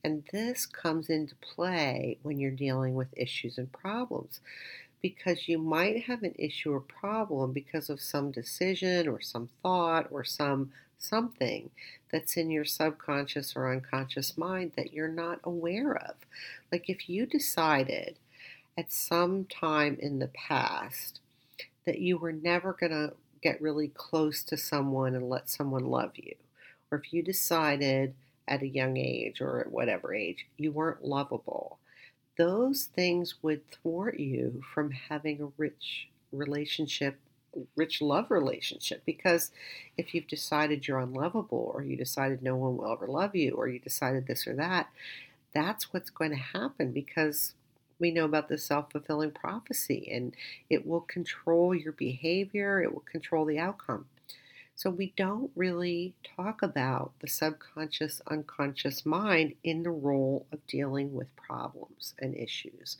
[0.04, 4.40] And this comes into play when you're dealing with issues and problems
[5.02, 10.06] because you might have an issue or problem because of some decision or some thought
[10.10, 10.72] or some
[11.04, 11.70] something
[12.10, 16.14] that's in your subconscious or unconscious mind that you're not aware of.
[16.72, 18.16] Like if you decided
[18.76, 21.20] at some time in the past
[21.86, 23.12] that you were never going to
[23.42, 26.34] get really close to someone and let someone love you,
[26.90, 28.14] or if you decided
[28.48, 31.78] at a young age or at whatever age you weren't lovable,
[32.36, 37.18] those things would thwart you from having a rich relationship,
[37.76, 39.02] rich love relationship.
[39.04, 39.50] Because
[39.96, 43.68] if you've decided you're unlovable, or you decided no one will ever love you, or
[43.68, 44.88] you decided this or that,
[45.54, 47.54] that's what's going to happen because
[47.98, 50.34] we know about the self fulfilling prophecy and
[50.68, 54.06] it will control your behavior, it will control the outcome.
[54.76, 61.14] So, we don't really talk about the subconscious, unconscious mind in the role of dealing
[61.14, 62.98] with problems and issues,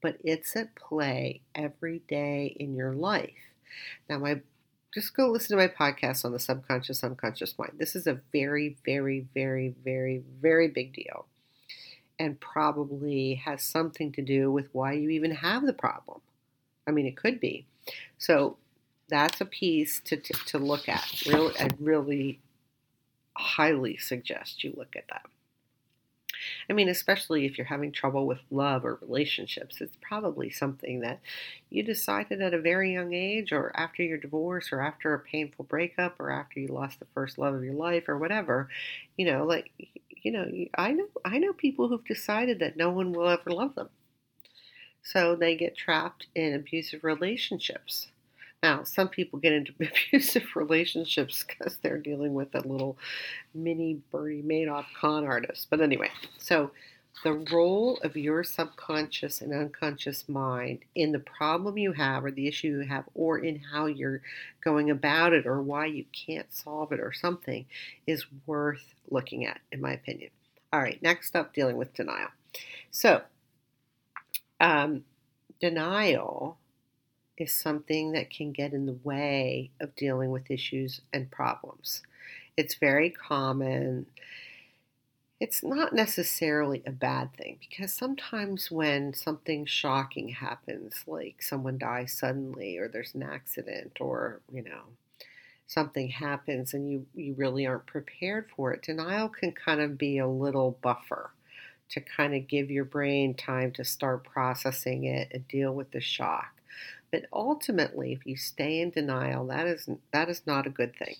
[0.00, 3.55] but it's at play every day in your life.
[4.08, 4.40] Now, my
[4.94, 7.72] just go listen to my podcast on the subconscious, unconscious mind.
[7.76, 11.26] This is a very, very, very, very, very big deal
[12.18, 16.20] and probably has something to do with why you even have the problem.
[16.86, 17.66] I mean, it could be.
[18.16, 18.56] So
[19.08, 21.22] that's a piece to, to, to look at.
[21.26, 22.40] Really, I really
[23.36, 25.26] highly suggest you look at that.
[26.68, 31.20] I mean, especially if you're having trouble with love or relationships, it's probably something that
[31.70, 35.64] you decided at a very young age, or after your divorce, or after a painful
[35.64, 38.68] breakup, or after you lost the first love of your life, or whatever.
[39.16, 39.70] You know, like
[40.08, 43.74] you know, I know I know people who've decided that no one will ever love
[43.74, 43.90] them.
[45.02, 48.08] So they get trapped in abusive relationships.
[48.62, 52.98] Now, some people get into abusive relationships because they're dealing with a little
[53.54, 55.68] mini Bernie Madoff con artist.
[55.70, 56.70] But anyway, so
[57.24, 62.46] the role of your subconscious and unconscious mind in the problem you have or the
[62.46, 64.20] issue you have or in how you're
[64.62, 67.64] going about it or why you can't solve it or something
[68.06, 70.30] is worth looking at, in my opinion.
[70.72, 72.28] All right, next up, dealing with denial.
[72.90, 73.22] So,
[74.60, 75.04] um,
[75.60, 76.58] denial
[77.38, 82.02] is something that can get in the way of dealing with issues and problems.
[82.56, 84.06] It's very common
[85.38, 92.12] it's not necessarily a bad thing because sometimes when something shocking happens, like someone dies
[92.14, 94.84] suddenly or there's an accident or, you know,
[95.66, 100.18] something happens and you, you really aren't prepared for it, denial can kind of be
[100.18, 101.32] a little buffer
[101.90, 106.00] to kind of give your brain time to start processing it and deal with the
[106.00, 106.55] shock.
[107.10, 111.16] But ultimately, if you stay in denial, that is that is not a good thing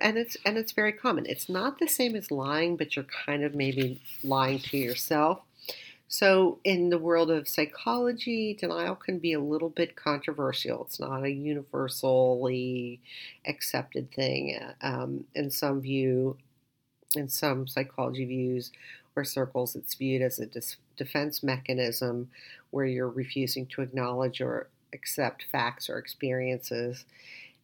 [0.00, 1.26] and it's and it's very common.
[1.26, 5.40] It's not the same as lying, but you're kind of maybe lying to yourself.
[6.08, 10.84] So, in the world of psychology, denial can be a little bit controversial.
[10.84, 13.00] It's not a universally
[13.46, 14.58] accepted thing.
[14.82, 16.36] Um, in some view,
[17.14, 18.72] in some psychology views
[19.14, 22.30] or circles, it's viewed as a dis- defense mechanism
[22.70, 27.04] where you're refusing to acknowledge or accept facts or experiences.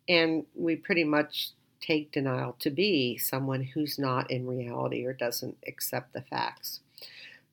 [0.09, 1.51] And we pretty much
[1.81, 6.81] take denial to be someone who's not in reality or doesn't accept the facts.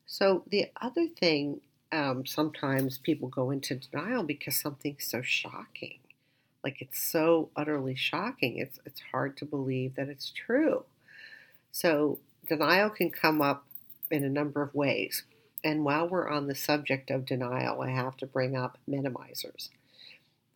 [0.06, 1.62] So, the other thing,
[1.92, 6.00] um, sometimes people go into denial because something's so shocking.
[6.64, 10.86] Like it's so utterly shocking, it's, it's hard to believe that it's true.
[11.72, 13.66] So, denial can come up
[14.12, 15.24] in a number of ways.
[15.64, 19.70] And while we're on the subject of denial, I have to bring up minimizers.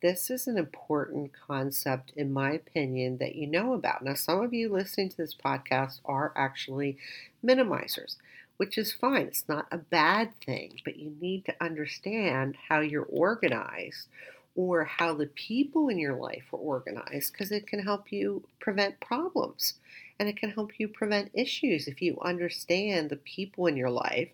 [0.01, 4.03] This is an important concept, in my opinion, that you know about.
[4.03, 6.97] Now, some of you listening to this podcast are actually
[7.43, 8.17] minimizers,
[8.57, 9.27] which is fine.
[9.27, 14.07] It's not a bad thing, but you need to understand how you're organized
[14.55, 18.99] or how the people in your life are organized because it can help you prevent
[18.99, 19.75] problems
[20.19, 24.29] and it can help you prevent issues if you understand the people in your life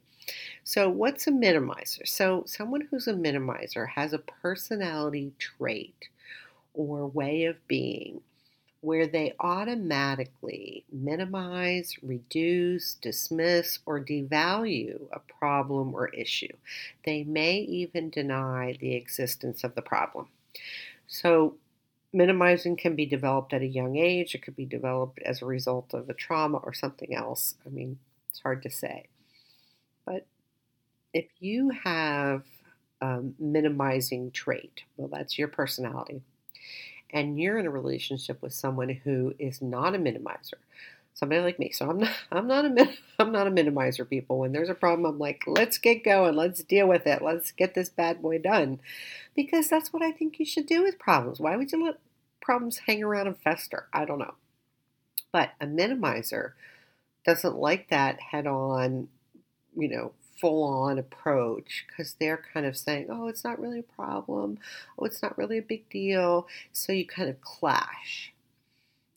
[0.63, 2.07] so, what's a minimizer?
[2.07, 6.09] So, someone who's a minimizer has a personality trait
[6.74, 8.21] or way of being
[8.82, 16.51] where they automatically minimize, reduce, dismiss, or devalue a problem or issue.
[17.05, 20.28] They may even deny the existence of the problem.
[21.07, 21.55] So,
[22.11, 25.93] minimizing can be developed at a young age, it could be developed as a result
[25.93, 27.55] of a trauma or something else.
[27.65, 27.99] I mean,
[28.30, 29.07] it's hard to say.
[30.06, 30.26] But
[31.14, 32.43] if you have
[33.01, 36.22] a minimizing trait, well, that's your personality,
[37.12, 40.56] and you're in a relationship with someone who is not a minimizer,
[41.14, 41.72] somebody like me.
[41.72, 42.89] So I'm not, I'm not a,
[43.20, 44.10] I'm not a minimizer.
[44.10, 47.51] People, when there's a problem, I'm like, let's get going, let's deal with it, let's
[47.51, 48.80] get this bad boy done,
[49.36, 51.39] because that's what I think you should do with problems.
[51.39, 51.99] Why would you let
[52.41, 53.88] problems hang around and fester?
[53.93, 54.36] I don't know.
[55.32, 56.51] But a minimizer
[57.26, 59.08] doesn't like that head on
[59.78, 63.95] you know, full on approach because they're kind of saying, oh, it's not really a
[63.95, 64.57] problem.
[64.97, 66.47] Oh, it's not really a big deal.
[66.71, 68.34] So you kind of clash.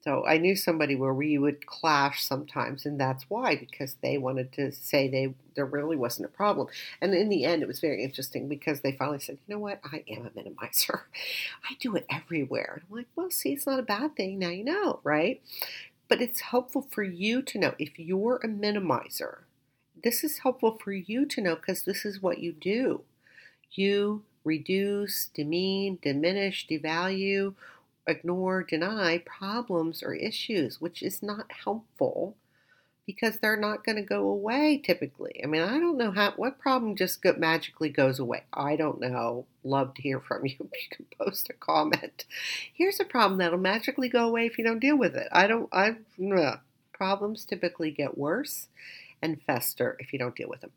[0.02, 4.52] So I knew somebody where we would clash sometimes, and that's why because they wanted
[4.52, 6.68] to say they there really wasn't a problem.
[7.00, 9.80] And in the end, it was very interesting because they finally said, "You know what?
[9.84, 11.00] I am a minimizer.
[11.68, 14.38] I do it everywhere." And I'm like, "Well, see, it's not a bad thing.
[14.38, 15.42] Now you know, right?"
[16.08, 19.45] But it's helpful for you to know if you're a minimizer
[20.06, 23.02] this is helpful for you to know because this is what you do.
[23.72, 27.54] You reduce, demean, diminish, devalue,
[28.06, 32.36] ignore, deny problems or issues, which is not helpful
[33.04, 35.40] because they're not going to go away typically.
[35.42, 38.44] I mean, I don't know how what problem just go, magically goes away.
[38.52, 39.46] I don't know.
[39.64, 40.54] Love to hear from you.
[40.60, 42.26] You can post a comment.
[42.72, 45.26] Here's a problem that'll magically go away if you don't deal with it.
[45.32, 45.68] I don't.
[45.72, 45.96] I
[46.92, 48.68] problems typically get worse
[49.22, 50.72] and fester if you don't deal with them.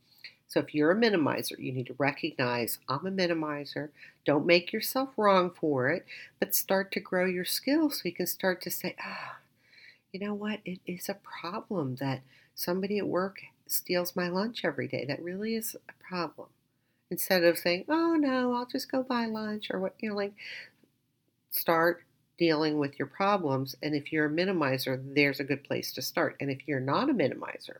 [0.47, 3.89] So if you're a minimizer, you need to recognize I'm a minimizer.
[4.25, 6.05] Don't make yourself wrong for it,
[6.39, 9.37] but start to grow your skills so you can start to say, ah,
[10.11, 10.61] you know what?
[10.65, 12.21] It is a problem that
[12.55, 15.05] somebody at work steals my lunch every day.
[15.05, 16.47] That really is a problem.
[17.11, 20.33] Instead of saying, oh no, I'll just go buy lunch or what, you know, like
[21.51, 22.03] start
[22.39, 23.75] dealing with your problems.
[23.83, 26.37] And if you're a minimizer, there's a good place to start.
[26.39, 27.77] And if you're not a minimizer,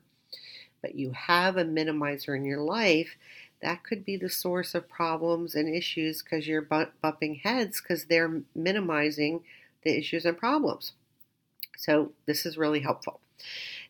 [0.82, 3.16] but you have a minimizer in your life,
[3.62, 6.68] that could be the source of problems and issues because you're
[7.02, 9.42] bumping heads because they're minimizing
[9.84, 10.94] the issues and problems.
[11.78, 13.20] So this is really helpful.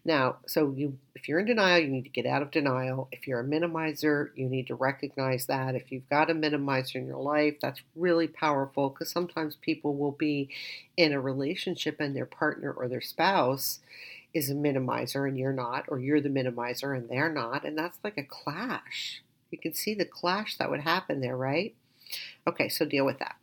[0.06, 3.10] Now, so you if you're in denial, you need to get out of denial.
[3.12, 5.76] If you're a minimizer, you need to recognize that.
[5.76, 10.14] If you've got a minimizer in your life, that's really powerful because sometimes people will
[10.14, 10.50] be
[10.96, 13.80] in a relationship and their partner or their spouse
[14.34, 17.98] is a minimizer and you're not, or you're the minimizer and they're not, and that's
[18.04, 19.22] like a clash.
[19.52, 21.76] You can see the clash that would happen there, right?
[22.48, 23.36] Okay, so deal with that.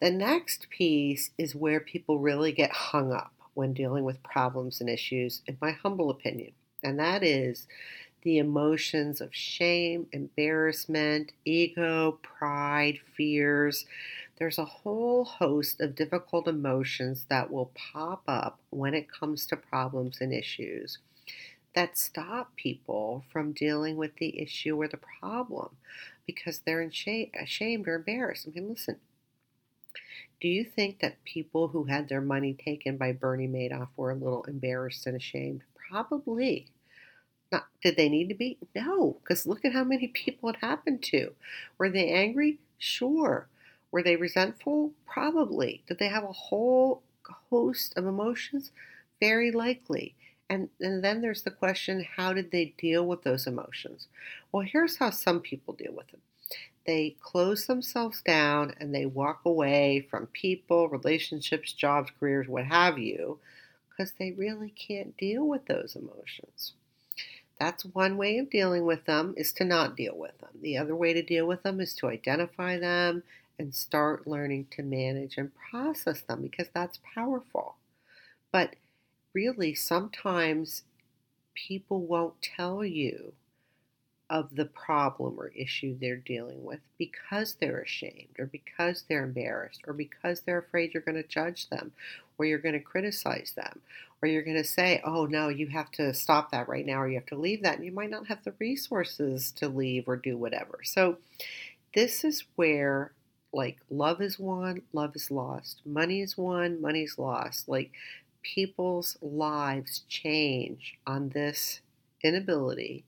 [0.00, 4.88] The next piece is where people really get hung up when dealing with problems and
[4.88, 6.52] issues, in my humble opinion,
[6.82, 7.68] and that is
[8.22, 13.84] the emotions of shame, embarrassment, ego, pride, fears,
[14.38, 19.56] there's a whole host of difficult emotions that will pop up when it comes to
[19.56, 20.98] problems and issues
[21.74, 25.76] that stop people from dealing with the issue or the problem
[26.26, 28.46] because they're ashamed or embarrassed.
[28.48, 28.96] I mean, listen,
[30.40, 34.14] do you think that people who had their money taken by Bernie Madoff were a
[34.14, 35.62] little embarrassed and ashamed?
[35.88, 36.66] Probably.
[37.52, 38.58] Not, did they need to be?
[38.74, 41.34] No, because look at how many people it happened to.
[41.78, 42.58] Were they angry?
[42.78, 43.48] Sure.
[43.92, 44.92] Were they resentful?
[45.06, 45.84] Probably.
[45.86, 47.02] Did they have a whole
[47.50, 48.72] host of emotions?
[49.20, 50.14] Very likely.
[50.50, 54.08] And, and then there's the question how did they deal with those emotions?
[54.50, 56.20] Well, here's how some people deal with them
[56.84, 62.98] they close themselves down and they walk away from people, relationships, jobs, careers, what have
[62.98, 63.38] you,
[63.88, 66.72] because they really can't deal with those emotions.
[67.60, 70.50] That's one way of dealing with them is to not deal with them.
[70.60, 73.22] The other way to deal with them is to identify them
[73.58, 77.76] and start learning to manage and process them because that's powerful.
[78.50, 78.76] But
[79.34, 80.82] really, sometimes
[81.54, 83.32] people won't tell you
[84.32, 89.82] of the problem or issue they're dealing with because they're ashamed or because they're embarrassed
[89.86, 91.92] or because they're afraid you're going to judge them
[92.38, 93.80] or you're going to criticize them
[94.22, 97.08] or you're going to say, oh no, you have to stop that right now or
[97.08, 97.76] you have to leave that.
[97.76, 100.80] And you might not have the resources to leave or do whatever.
[100.82, 101.18] So,
[101.94, 103.12] this is where
[103.52, 105.82] like love is won, love is lost.
[105.84, 107.68] Money is won, money's lost.
[107.68, 107.92] Like
[108.42, 111.80] people's lives change on this
[112.22, 113.04] inability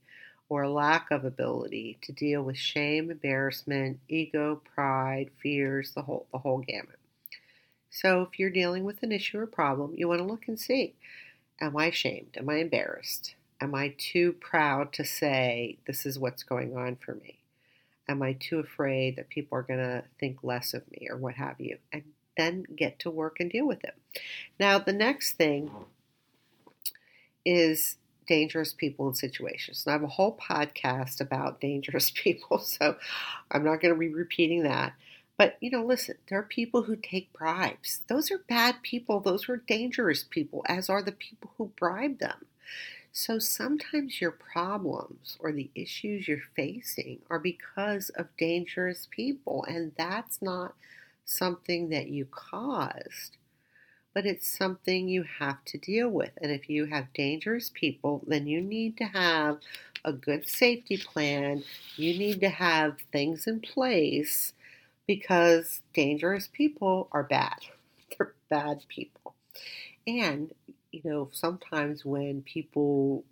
[0.48, 6.38] or lack of ability to deal with shame, embarrassment, ego, pride, fears, the whole the
[6.38, 6.98] whole gamut.
[7.90, 10.94] So if you're dealing with an issue or problem, you want to look and see,
[11.60, 12.36] am I ashamed?
[12.36, 13.34] Am I embarrassed?
[13.60, 17.38] Am I too proud to say this is what's going on for me?
[18.08, 21.34] Am I too afraid that people are going to think less of me or what
[21.34, 21.78] have you?
[21.92, 22.02] And
[22.36, 23.94] then get to work and deal with it.
[24.58, 25.70] Now, the next thing
[27.44, 27.96] is
[28.26, 29.84] dangerous people and situations.
[29.84, 32.96] And I have a whole podcast about dangerous people, so
[33.50, 34.94] I'm not going to be repeating that.
[35.36, 38.02] But, you know, listen, there are people who take bribes.
[38.08, 39.18] Those are bad people.
[39.18, 42.46] Those are dangerous people, as are the people who bribe them.
[43.14, 49.92] So sometimes your problems or the issues you're facing are because of dangerous people, and
[49.96, 50.74] that's not
[51.24, 53.36] something that you caused
[54.14, 56.32] but it's something you have to deal with.
[56.42, 59.60] And if you have dangerous people, then you need to have
[60.04, 61.64] a good safety plan.
[61.96, 64.52] You need to have things in place
[65.06, 67.58] because dangerous people are bad.
[68.18, 69.34] They're bad people.
[70.06, 70.52] And,
[71.04, 73.24] you know, sometimes when people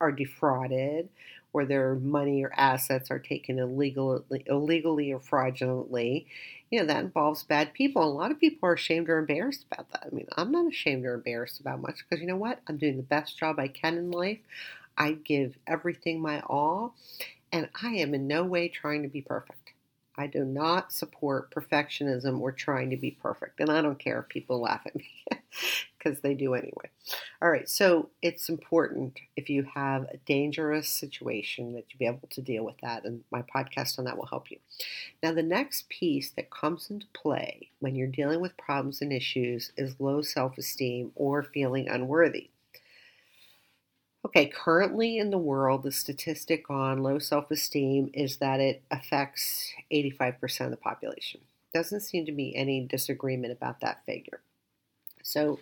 [0.00, 1.08] are defrauded
[1.52, 6.26] or their money or assets are taken illegally, illegally or fraudulently,
[6.70, 8.02] you know, that involves bad people.
[8.02, 10.08] And a lot of people are ashamed or embarrassed about that.
[10.10, 12.60] I mean, I'm not ashamed or embarrassed about much because you know what?
[12.68, 14.38] I'm doing the best job I can in life.
[14.96, 16.94] I give everything my all,
[17.52, 19.72] and I am in no way trying to be perfect.
[20.16, 23.60] I do not support perfectionism or trying to be perfect.
[23.60, 25.08] And I don't care if people laugh at me
[26.02, 26.90] because they do anyway.
[27.42, 32.28] All right, so it's important if you have a dangerous situation that you be able
[32.30, 33.04] to deal with that.
[33.04, 34.58] And my podcast on that will help you.
[35.22, 39.72] Now, the next piece that comes into play when you're dealing with problems and issues
[39.76, 42.50] is low self esteem or feeling unworthy.
[44.26, 49.72] Okay, currently in the world, the statistic on low self esteem is that it affects
[49.92, 51.40] 85% of the population.
[51.72, 54.40] Doesn't seem to be any disagreement about that figure.
[55.22, 55.60] So,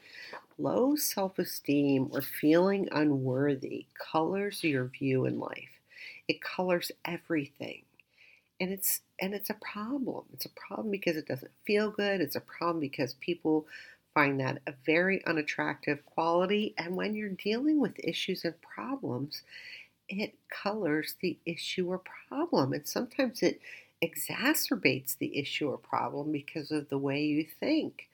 [0.58, 5.80] low self esteem or feeling unworthy colors your view in life,
[6.28, 7.84] it colors everything.
[8.60, 10.24] And it's and it's a problem.
[10.32, 12.20] It's a problem because it doesn't feel good.
[12.20, 13.66] It's a problem because people
[14.14, 16.74] find that a very unattractive quality.
[16.76, 19.42] And when you're dealing with issues and problems,
[20.08, 22.72] it colors the issue or problem.
[22.72, 23.60] And sometimes it
[24.02, 28.08] exacerbates the issue or problem because of the way you think.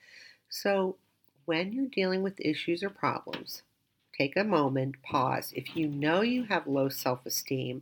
[0.49, 0.97] So
[1.45, 3.61] when you're dealing with issues or problems,
[4.17, 5.51] take a moment, pause.
[5.55, 7.81] If you know you have low self esteem,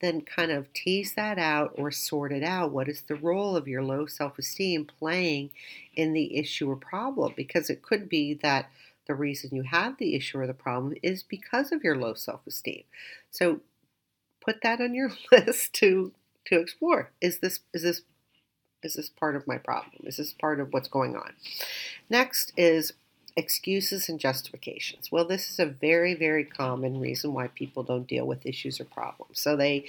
[0.00, 2.72] then kind of tease that out or sort it out.
[2.72, 5.50] What is the role of your low self esteem playing
[5.94, 7.34] in the issue or problem?
[7.36, 8.70] Because it could be that
[9.06, 12.40] the reason you have the issue or the problem is because of your low self
[12.46, 12.84] esteem.
[13.30, 13.60] So
[14.40, 16.12] put that on your list to
[16.46, 17.10] to explore.
[17.20, 18.02] Is this is this
[18.82, 20.02] is this part of my problem?
[20.04, 21.32] Is this part of what's going on?
[22.10, 22.92] Next is
[23.36, 25.10] excuses and justifications.
[25.10, 28.84] Well, this is a very, very common reason why people don't deal with issues or
[28.84, 29.40] problems.
[29.40, 29.86] So they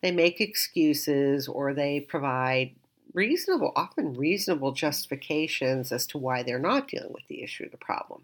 [0.00, 2.72] they make excuses or they provide
[3.12, 7.76] reasonable, often reasonable justifications as to why they're not dealing with the issue or the
[7.76, 8.22] problem.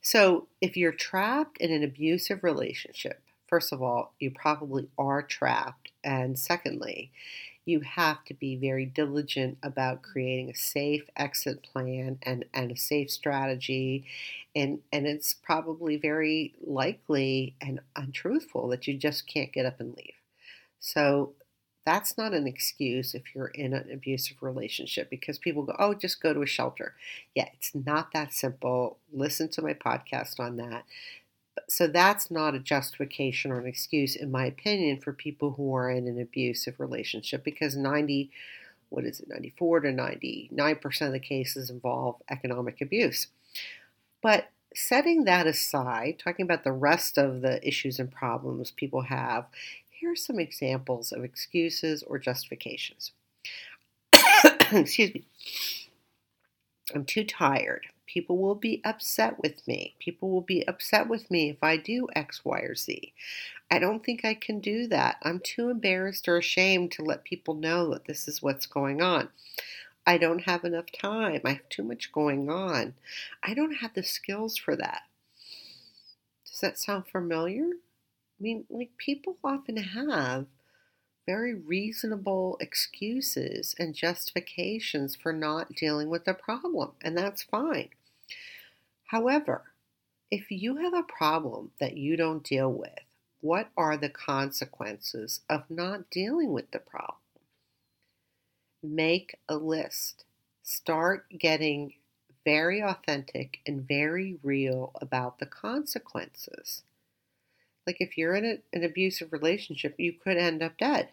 [0.00, 5.92] So if you're trapped in an abusive relationship, first of all, you probably are trapped.
[6.02, 7.12] And secondly,
[7.64, 12.76] you have to be very diligent about creating a safe exit plan and, and a
[12.76, 14.04] safe strategy.
[14.54, 19.96] And, and it's probably very likely and untruthful that you just can't get up and
[19.96, 20.14] leave.
[20.80, 21.34] So
[21.84, 26.22] that's not an excuse if you're in an abusive relationship because people go, oh, just
[26.22, 26.94] go to a shelter.
[27.34, 28.98] Yeah, it's not that simple.
[29.12, 30.84] Listen to my podcast on that.
[31.68, 35.90] So that's not a justification or an excuse, in my opinion, for people who are
[35.90, 38.30] in an abusive relationship because 90,
[38.88, 43.28] what is it, 94 to 99% of the cases involve economic abuse.
[44.22, 49.46] But setting that aside, talking about the rest of the issues and problems people have,
[49.90, 53.12] here are some examples of excuses or justifications.
[54.72, 55.24] Excuse me.
[56.94, 57.86] I'm too tired.
[58.12, 59.94] People will be upset with me.
[59.98, 63.14] People will be upset with me if I do X, Y, or Z.
[63.70, 65.16] I don't think I can do that.
[65.22, 69.30] I'm too embarrassed or ashamed to let people know that this is what's going on.
[70.06, 71.40] I don't have enough time.
[71.44, 72.94] I have too much going on.
[73.42, 75.04] I don't have the skills for that.
[76.46, 77.64] Does that sound familiar?
[77.64, 80.46] I mean, like people often have
[81.24, 87.88] very reasonable excuses and justifications for not dealing with the problem, and that's fine.
[89.12, 89.74] However,
[90.30, 93.04] if you have a problem that you don't deal with,
[93.42, 97.18] what are the consequences of not dealing with the problem?
[98.82, 100.24] Make a list.
[100.62, 101.92] Start getting
[102.46, 106.82] very authentic and very real about the consequences.
[107.86, 111.10] Like if you're in a, an abusive relationship, you could end up dead.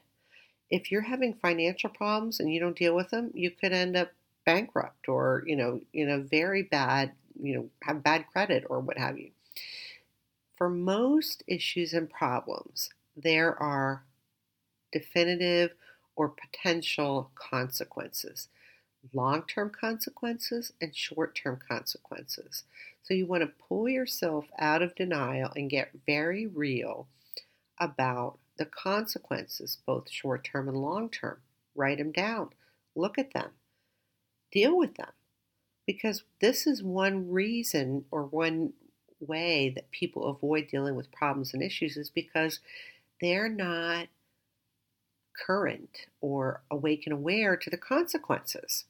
[0.70, 4.14] If you're having financial problems and you don't deal with them, you could end up
[4.45, 8.97] bankrupt or, you know, in a very bad, you know, have bad credit or what
[8.97, 9.31] have you.
[10.55, 14.03] For most issues and problems, there are
[14.91, 15.71] definitive
[16.15, 18.49] or potential consequences
[19.13, 22.63] long term consequences and short term consequences.
[23.03, 27.07] So you want to pull yourself out of denial and get very real
[27.79, 31.37] about the consequences, both short term and long term.
[31.75, 32.49] Write them down,
[32.95, 33.51] look at them,
[34.51, 35.11] deal with them.
[35.89, 38.73] Because this is one reason or one
[39.19, 42.59] way that people avoid dealing with problems and issues is because
[43.19, 44.05] they're not
[45.47, 48.85] current or awake and aware to the consequences.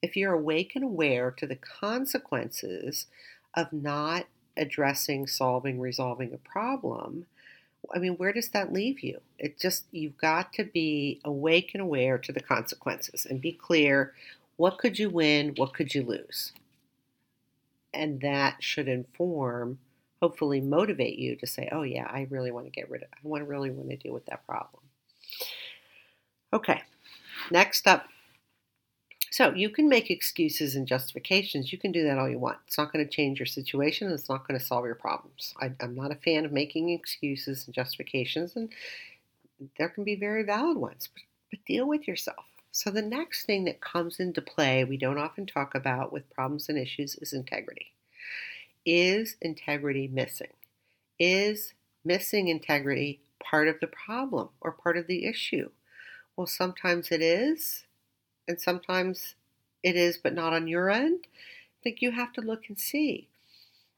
[0.00, 3.08] If you're awake and aware to the consequences
[3.52, 4.24] of not
[4.56, 7.26] addressing, solving, resolving a problem,
[7.94, 9.20] I mean, where does that leave you?
[9.38, 14.14] It just, you've got to be awake and aware to the consequences and be clear
[14.56, 16.52] what could you win, what could you lose?
[17.92, 19.78] And that should inform,
[20.20, 23.18] hopefully motivate you to say, oh, yeah, I really want to get rid of, I
[23.22, 24.82] want to really want to deal with that problem.
[26.52, 26.82] Okay,
[27.50, 28.06] next up.
[29.30, 31.70] So you can make excuses and justifications.
[31.70, 32.56] You can do that all you want.
[32.66, 34.10] It's not going to change your situation.
[34.10, 35.52] It's not going to solve your problems.
[35.60, 38.70] I, am not a fan of making excuses and justifications, and
[39.76, 42.46] there can be very valid ones, but, but deal with yourself.
[42.76, 46.68] So the next thing that comes into play, we don't often talk about with problems
[46.68, 47.94] and issues, is integrity.
[48.84, 50.52] Is integrity missing?
[51.18, 51.72] Is
[52.04, 55.70] missing integrity part of the problem or part of the issue?
[56.36, 57.86] Well, sometimes it is,
[58.46, 59.36] and sometimes
[59.82, 61.28] it is, but not on your end.
[61.32, 63.30] I think you have to look and see.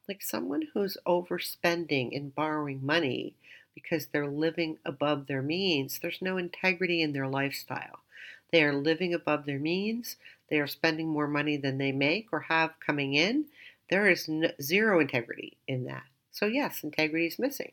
[0.07, 3.35] Like someone who's overspending and borrowing money
[3.75, 8.03] because they're living above their means, there's no integrity in their lifestyle.
[8.51, 10.17] They are living above their means,
[10.51, 13.45] they are spending more money than they make or have coming in.
[13.91, 16.05] There is no, zero integrity in that.
[16.33, 17.73] So, yes, integrity is missing.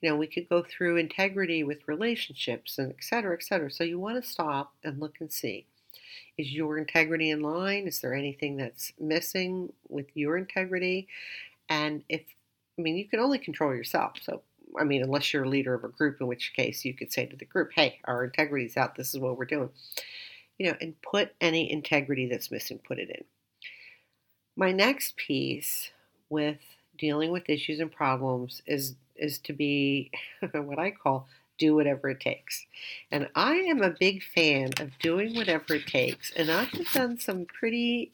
[0.00, 3.70] You know, we could go through integrity with relationships and et cetera, et cetera.
[3.70, 5.66] So you want to stop and look and see.
[6.36, 7.86] Is your integrity in line?
[7.86, 11.08] Is there anything that's missing with your integrity?
[11.68, 12.22] And if,
[12.78, 14.12] I mean, you can only control yourself.
[14.22, 14.42] So,
[14.78, 17.26] I mean, unless you're a leader of a group, in which case you could say
[17.26, 18.94] to the group, hey, our integrity is out.
[18.94, 19.70] This is what we're doing.
[20.58, 23.24] You know, and put any integrity that's missing, put it in.
[24.56, 25.90] My next piece
[26.30, 26.58] with
[26.98, 30.10] dealing with issues and problems is is to be
[30.52, 32.66] what I call do whatever it takes.
[33.10, 36.32] And I am a big fan of doing whatever it takes.
[36.36, 38.12] And I have done some pretty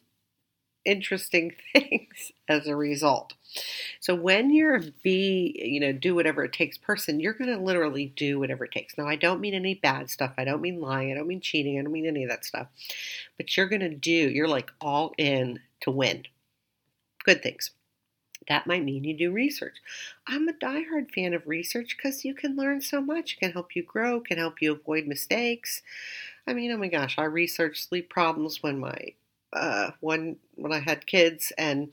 [0.84, 3.34] interesting things as a result.
[4.00, 7.62] So when you're a be, you know, do whatever it takes person, you're going to
[7.62, 8.96] literally do whatever it takes.
[8.96, 10.32] Now, I don't mean any bad stuff.
[10.38, 11.12] I don't mean lying.
[11.12, 11.78] I don't mean cheating.
[11.78, 12.68] I don't mean any of that stuff.
[13.36, 16.24] But you're going to do, you're like all in to win.
[17.24, 17.70] Good things.
[18.48, 19.76] That might mean you do research.
[20.26, 23.34] I'm a diehard fan of research because you can learn so much.
[23.34, 25.82] It can help you grow, can help you avoid mistakes.
[26.46, 29.14] I mean, oh my gosh, I researched sleep problems when my
[29.52, 31.92] uh, when when I had kids and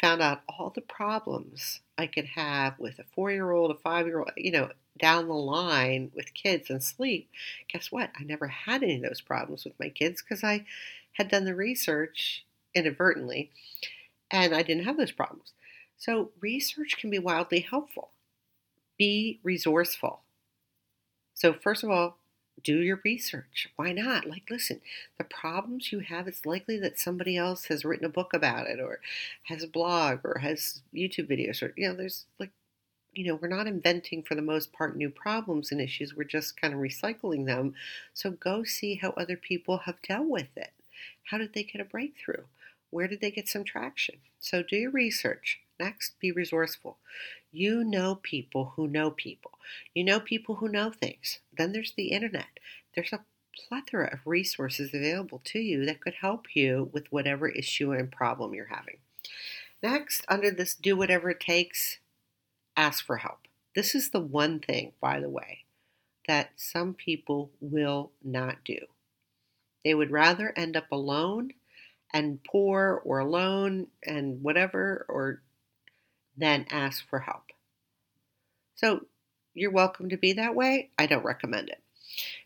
[0.00, 4.06] found out all the problems I could have with a four year old, a five
[4.06, 7.30] year old, you know, down the line with kids and sleep.
[7.72, 8.10] Guess what?
[8.18, 10.64] I never had any of those problems with my kids because I
[11.12, 12.44] had done the research
[12.74, 13.50] inadvertently
[14.30, 15.52] and I didn't have those problems.
[15.98, 18.10] So, research can be wildly helpful.
[18.98, 20.20] Be resourceful.
[21.32, 22.18] So, first of all,
[22.62, 23.68] do your research.
[23.76, 24.26] Why not?
[24.26, 24.80] Like, listen,
[25.18, 28.80] the problems you have, it's likely that somebody else has written a book about it
[28.80, 29.00] or
[29.44, 32.50] has a blog or has YouTube videos or, you know, there's like,
[33.12, 36.14] you know, we're not inventing for the most part new problems and issues.
[36.14, 37.74] We're just kind of recycling them.
[38.12, 40.72] So go see how other people have dealt with it.
[41.24, 42.44] How did they get a breakthrough?
[42.90, 44.16] Where did they get some traction?
[44.40, 45.60] So do your research.
[45.78, 46.98] Next, be resourceful.
[47.56, 49.52] You know people who know people.
[49.94, 51.38] You know people who know things.
[51.56, 52.58] Then there's the internet.
[52.94, 53.24] There's a
[53.56, 58.52] plethora of resources available to you that could help you with whatever issue and problem
[58.52, 58.98] you're having.
[59.82, 61.96] Next, under this do whatever it takes,
[62.76, 63.48] ask for help.
[63.74, 65.64] This is the one thing, by the way,
[66.28, 68.80] that some people will not do.
[69.82, 71.52] They would rather end up alone
[72.12, 75.40] and poor or alone and whatever or
[76.36, 77.45] then ask for help.
[78.76, 79.06] So
[79.54, 80.90] you're welcome to be that way.
[80.98, 81.80] I don't recommend it.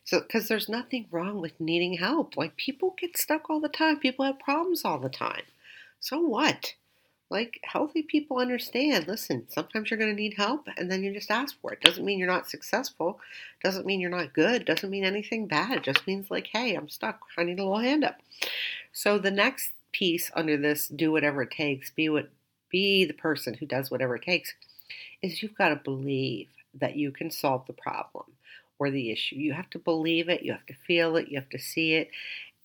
[0.04, 2.36] So, because there's nothing wrong with needing help.
[2.36, 5.42] Like, people get stuck all the time, people have problems all the time.
[6.00, 6.74] So, what?
[7.28, 11.30] Like, healthy people understand listen, sometimes you're going to need help, and then you just
[11.30, 11.80] ask for it.
[11.80, 13.20] Doesn't mean you're not successful,
[13.62, 15.78] doesn't mean you're not good, doesn't mean anything bad.
[15.78, 17.20] It just means, like, hey, I'm stuck.
[17.36, 18.20] I need a little hand up.
[18.92, 22.30] So, the next piece under this do whatever it takes, be what
[22.70, 24.54] be the person who does whatever it takes,
[25.22, 28.26] is you've got to believe that you can solve the problem
[28.78, 29.36] or the issue.
[29.36, 32.10] You have to believe it, you have to feel it, you have to see it.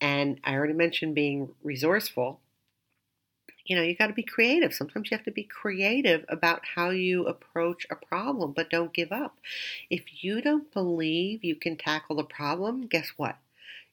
[0.01, 2.39] And I already mentioned being resourceful.
[3.65, 4.73] You know, you got to be creative.
[4.73, 9.11] Sometimes you have to be creative about how you approach a problem, but don't give
[9.11, 9.39] up.
[9.89, 13.37] If you don't believe you can tackle the problem, guess what?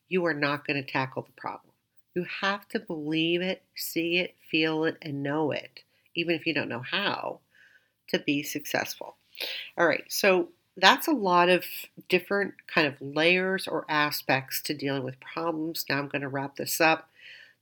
[0.09, 1.73] You are not going to tackle the problem.
[2.15, 6.55] You have to believe it, see it, feel it, and know it even if you
[6.55, 7.41] don't know how,
[8.13, 9.17] to be successful.
[9.77, 11.65] All right, so that's a lot of
[12.09, 15.85] different kind of layers or aspects to dealing with problems.
[15.89, 17.09] Now I'm going to wrap this up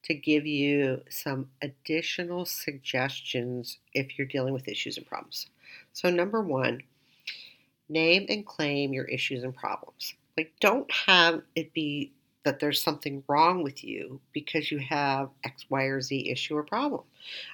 [0.02, 5.48] to give you some additional suggestions if you're dealing with issues and problems.
[5.92, 6.82] So, number one,
[7.88, 10.14] name and claim your issues and problems.
[10.36, 12.12] Like, don't have it be
[12.44, 16.62] that there's something wrong with you because you have X, Y, or Z issue or
[16.62, 17.02] problem.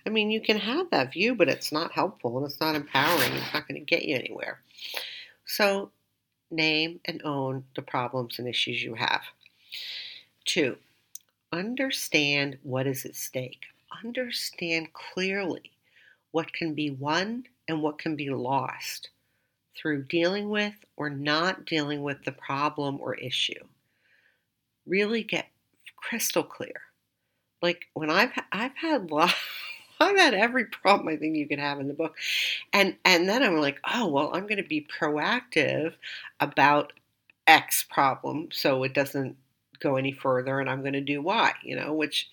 [0.04, 3.32] I mean, you can have that view, but it's not helpful and it's not empowering.
[3.32, 4.60] It's not going to get you anywhere.
[5.44, 5.90] So,
[6.50, 9.22] name and own the problems and issues you have.
[10.44, 10.76] Two,
[11.52, 13.64] understand what is at stake.
[14.04, 15.72] Understand clearly
[16.30, 19.10] what can be won and what can be lost
[19.76, 23.64] through dealing with or not dealing with the problem or issue
[24.86, 25.48] really get
[25.96, 26.82] crystal clear.
[27.62, 29.08] Like when I've I've had
[30.00, 32.16] I've had every problem I think you can have in the book,
[32.72, 35.94] and and then I'm like, oh well, I'm going to be proactive
[36.40, 36.92] about
[37.46, 39.36] X problem so it doesn't
[39.80, 41.52] go any further, and I'm going to do Y.
[41.64, 42.28] You know, which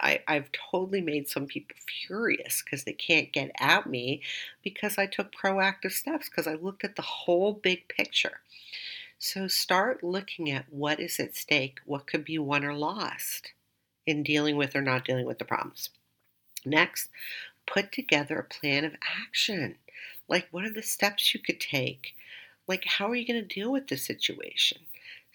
[0.00, 1.76] I, I've totally made some people
[2.06, 4.22] furious because they can't get at me
[4.62, 8.40] because I took proactive steps because I looked at the whole big picture.
[9.20, 13.52] So start looking at what is at stake, what could be won or lost
[14.06, 15.90] in dealing with or not dealing with the problems.
[16.64, 17.10] Next,
[17.66, 19.76] put together a plan of action.
[20.28, 22.14] Like, what are the steps you could take?
[22.66, 24.78] Like, how are you going to deal with the situation?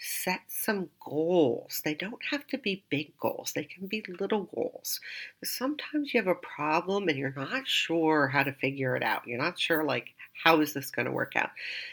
[0.06, 1.82] Set some goals.
[1.86, 5.00] They don't have to be big goals, they can be little goals.
[5.46, 9.26] Sometimes you have a problem and you're not sure how to figure it out.
[9.26, 11.52] You're not sure, like, how is this going to work out?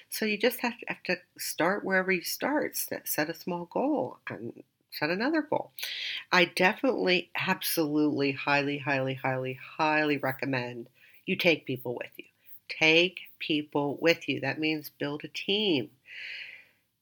[0.09, 2.77] So you just have to, have to start wherever you start.
[2.77, 5.71] Set, set a small goal and set another goal.
[6.33, 10.89] I definitely, absolutely, highly, highly, highly, highly recommend
[11.27, 12.25] you take people with you.
[12.69, 14.41] Take people with you.
[14.41, 15.91] That means build a team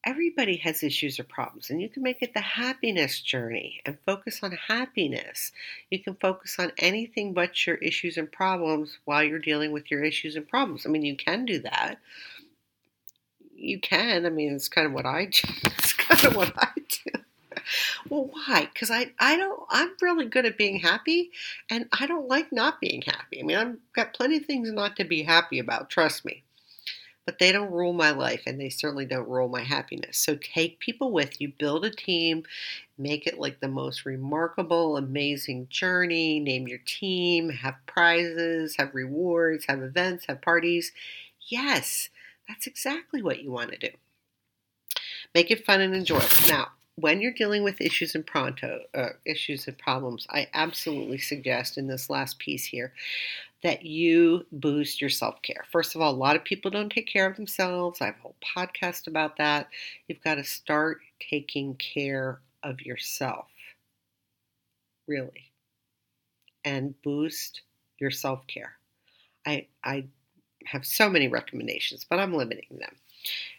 [0.03, 4.39] everybody has issues or problems, and you can make it the happiness journey and focus
[4.41, 5.51] on happiness.
[5.89, 10.03] You can focus on anything but your issues and problems while you're dealing with your
[10.03, 10.85] issues and problems.
[10.85, 11.99] I mean, you can do that.
[13.55, 14.25] You can.
[14.25, 15.47] I mean, it's kind of what I do.
[15.79, 17.19] It's kind of what I do.
[18.09, 18.69] Well, why?
[18.71, 19.61] Because I, I don't.
[19.69, 21.31] I'm really good at being happy,
[21.69, 23.39] and I don't like not being happy.
[23.39, 25.89] I mean, I've got plenty of things not to be happy about.
[25.89, 26.43] Trust me
[27.29, 30.17] but they don't rule my life and they certainly don't rule my happiness.
[30.17, 32.41] So take people with you, build a team,
[32.97, 39.65] make it like the most remarkable, amazing journey, name your team, have prizes, have rewards,
[39.67, 40.91] have events, have parties.
[41.39, 42.09] Yes,
[42.47, 43.95] that's exactly what you want to do.
[45.35, 46.25] Make it fun and enjoyable.
[46.47, 51.77] Now, when you're dealing with issues and pronto uh, issues and problems, I absolutely suggest
[51.77, 52.91] in this last piece here
[53.63, 55.65] that you boost your self care.
[55.71, 58.01] First of all, a lot of people don't take care of themselves.
[58.01, 59.67] I have a whole podcast about that.
[60.07, 63.47] You've got to start taking care of yourself,
[65.07, 65.51] really,
[66.63, 67.61] and boost
[67.99, 68.73] your self care.
[69.45, 70.05] I, I
[70.65, 72.95] have so many recommendations, but I'm limiting them.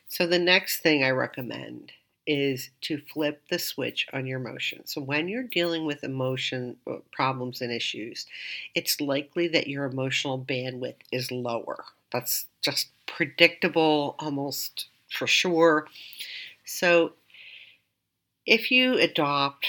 [0.09, 1.93] So, the next thing I recommend
[2.27, 4.93] is to flip the switch on your emotions.
[4.93, 8.27] So when you're dealing with emotion uh, problems and issues,
[8.75, 11.85] it's likely that your emotional bandwidth is lower.
[12.13, 15.87] That's just predictable almost for sure.
[16.65, 17.13] So
[18.47, 19.67] if you adopt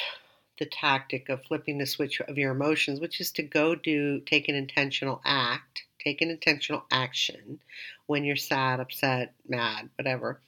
[0.59, 4.47] the tactic of flipping the switch of your emotions, which is to go do take
[4.47, 7.59] an intentional act, take an intentional action
[8.05, 10.39] when you're sad, upset, mad, whatever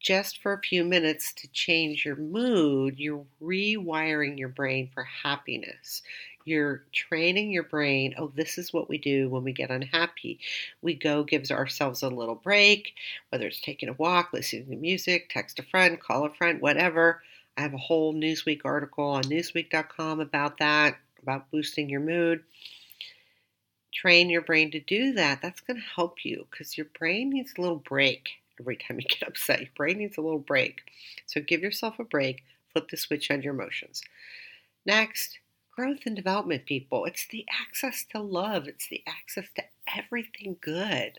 [0.00, 6.02] just for a few minutes to change your mood, you're rewiring your brain for happiness.
[6.46, 10.40] You're training your brain, oh, this is what we do when we get unhappy.
[10.80, 12.94] We go give ourselves a little break,
[13.28, 17.22] whether it's taking a walk, listening to music, text a friend, call a friend, whatever.
[17.58, 22.42] I have a whole Newsweek article on newsweek.com about that, about boosting your mood.
[23.92, 25.42] Train your brain to do that.
[25.42, 28.30] That's going to help you because your brain needs a little break
[28.60, 29.60] every time you get upset.
[29.60, 30.82] Your brain needs a little break.
[31.26, 34.02] So give yourself a break, flip the switch on your emotions.
[34.86, 35.38] Next,
[35.74, 37.04] growth and development, people.
[37.04, 39.64] It's the access to love, it's the access to
[39.96, 41.18] everything good.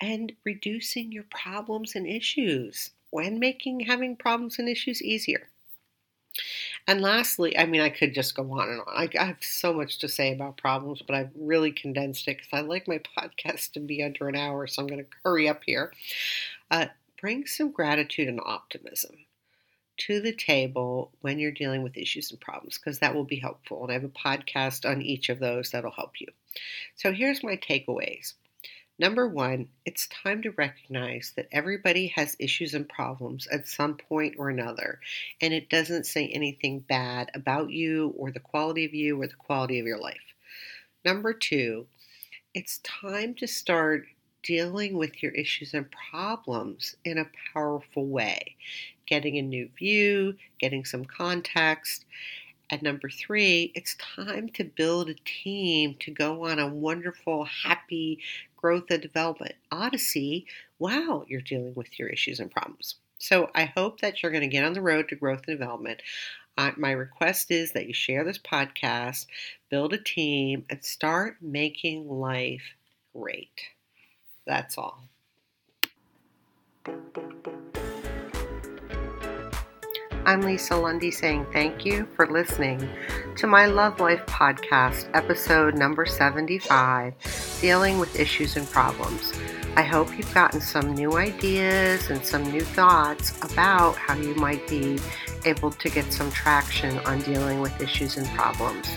[0.00, 5.48] And reducing your problems and issues when making having problems and issues easier.
[6.86, 8.86] And lastly, I mean, I could just go on and on.
[8.88, 12.48] I, I have so much to say about problems, but I've really condensed it because
[12.52, 15.62] I like my podcast to be under an hour, so I'm going to hurry up
[15.64, 15.92] here.
[16.70, 16.86] Uh,
[17.20, 19.16] bring some gratitude and optimism
[19.96, 23.82] to the table when you're dealing with issues and problems because that will be helpful.
[23.82, 26.26] And I have a podcast on each of those that'll help you.
[26.96, 28.34] So here's my takeaways.
[28.96, 34.36] Number one, it's time to recognize that everybody has issues and problems at some point
[34.38, 35.00] or another,
[35.40, 39.34] and it doesn't say anything bad about you or the quality of you or the
[39.34, 40.34] quality of your life.
[41.04, 41.86] Number two,
[42.54, 44.06] it's time to start
[44.44, 48.54] dealing with your issues and problems in a powerful way,
[49.06, 52.04] getting a new view, getting some context.
[52.70, 58.20] And number three, it's time to build a team to go on a wonderful, happy,
[58.64, 60.46] growth and development odyssey
[60.78, 62.94] while you're dealing with your issues and problems.
[63.18, 66.00] So I hope that you're going to get on the road to growth and development.
[66.56, 69.26] Uh, my request is that you share this podcast,
[69.68, 72.62] build a team, and start making life
[73.12, 73.60] great.
[74.46, 75.10] That's all.
[80.26, 82.88] I'm Lisa Lundy saying thank you for listening
[83.36, 87.12] to my Love Life podcast, episode number 75
[87.60, 89.34] Dealing with Issues and Problems.
[89.76, 94.66] I hope you've gotten some new ideas and some new thoughts about how you might
[94.66, 94.98] be
[95.44, 98.88] able to get some traction on dealing with issues and problems.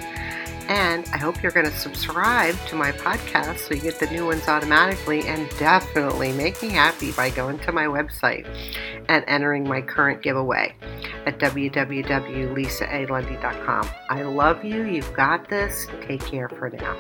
[0.68, 4.26] And I hope you're going to subscribe to my podcast so you get the new
[4.26, 5.28] ones automatically.
[5.28, 8.48] And definitely make me happy by going to my website
[9.10, 10.76] and entering my current giveaway
[11.26, 13.90] at www.lisaalundy.com.
[14.10, 14.84] I love you.
[14.84, 15.88] You've got this.
[16.02, 16.98] Take care for now.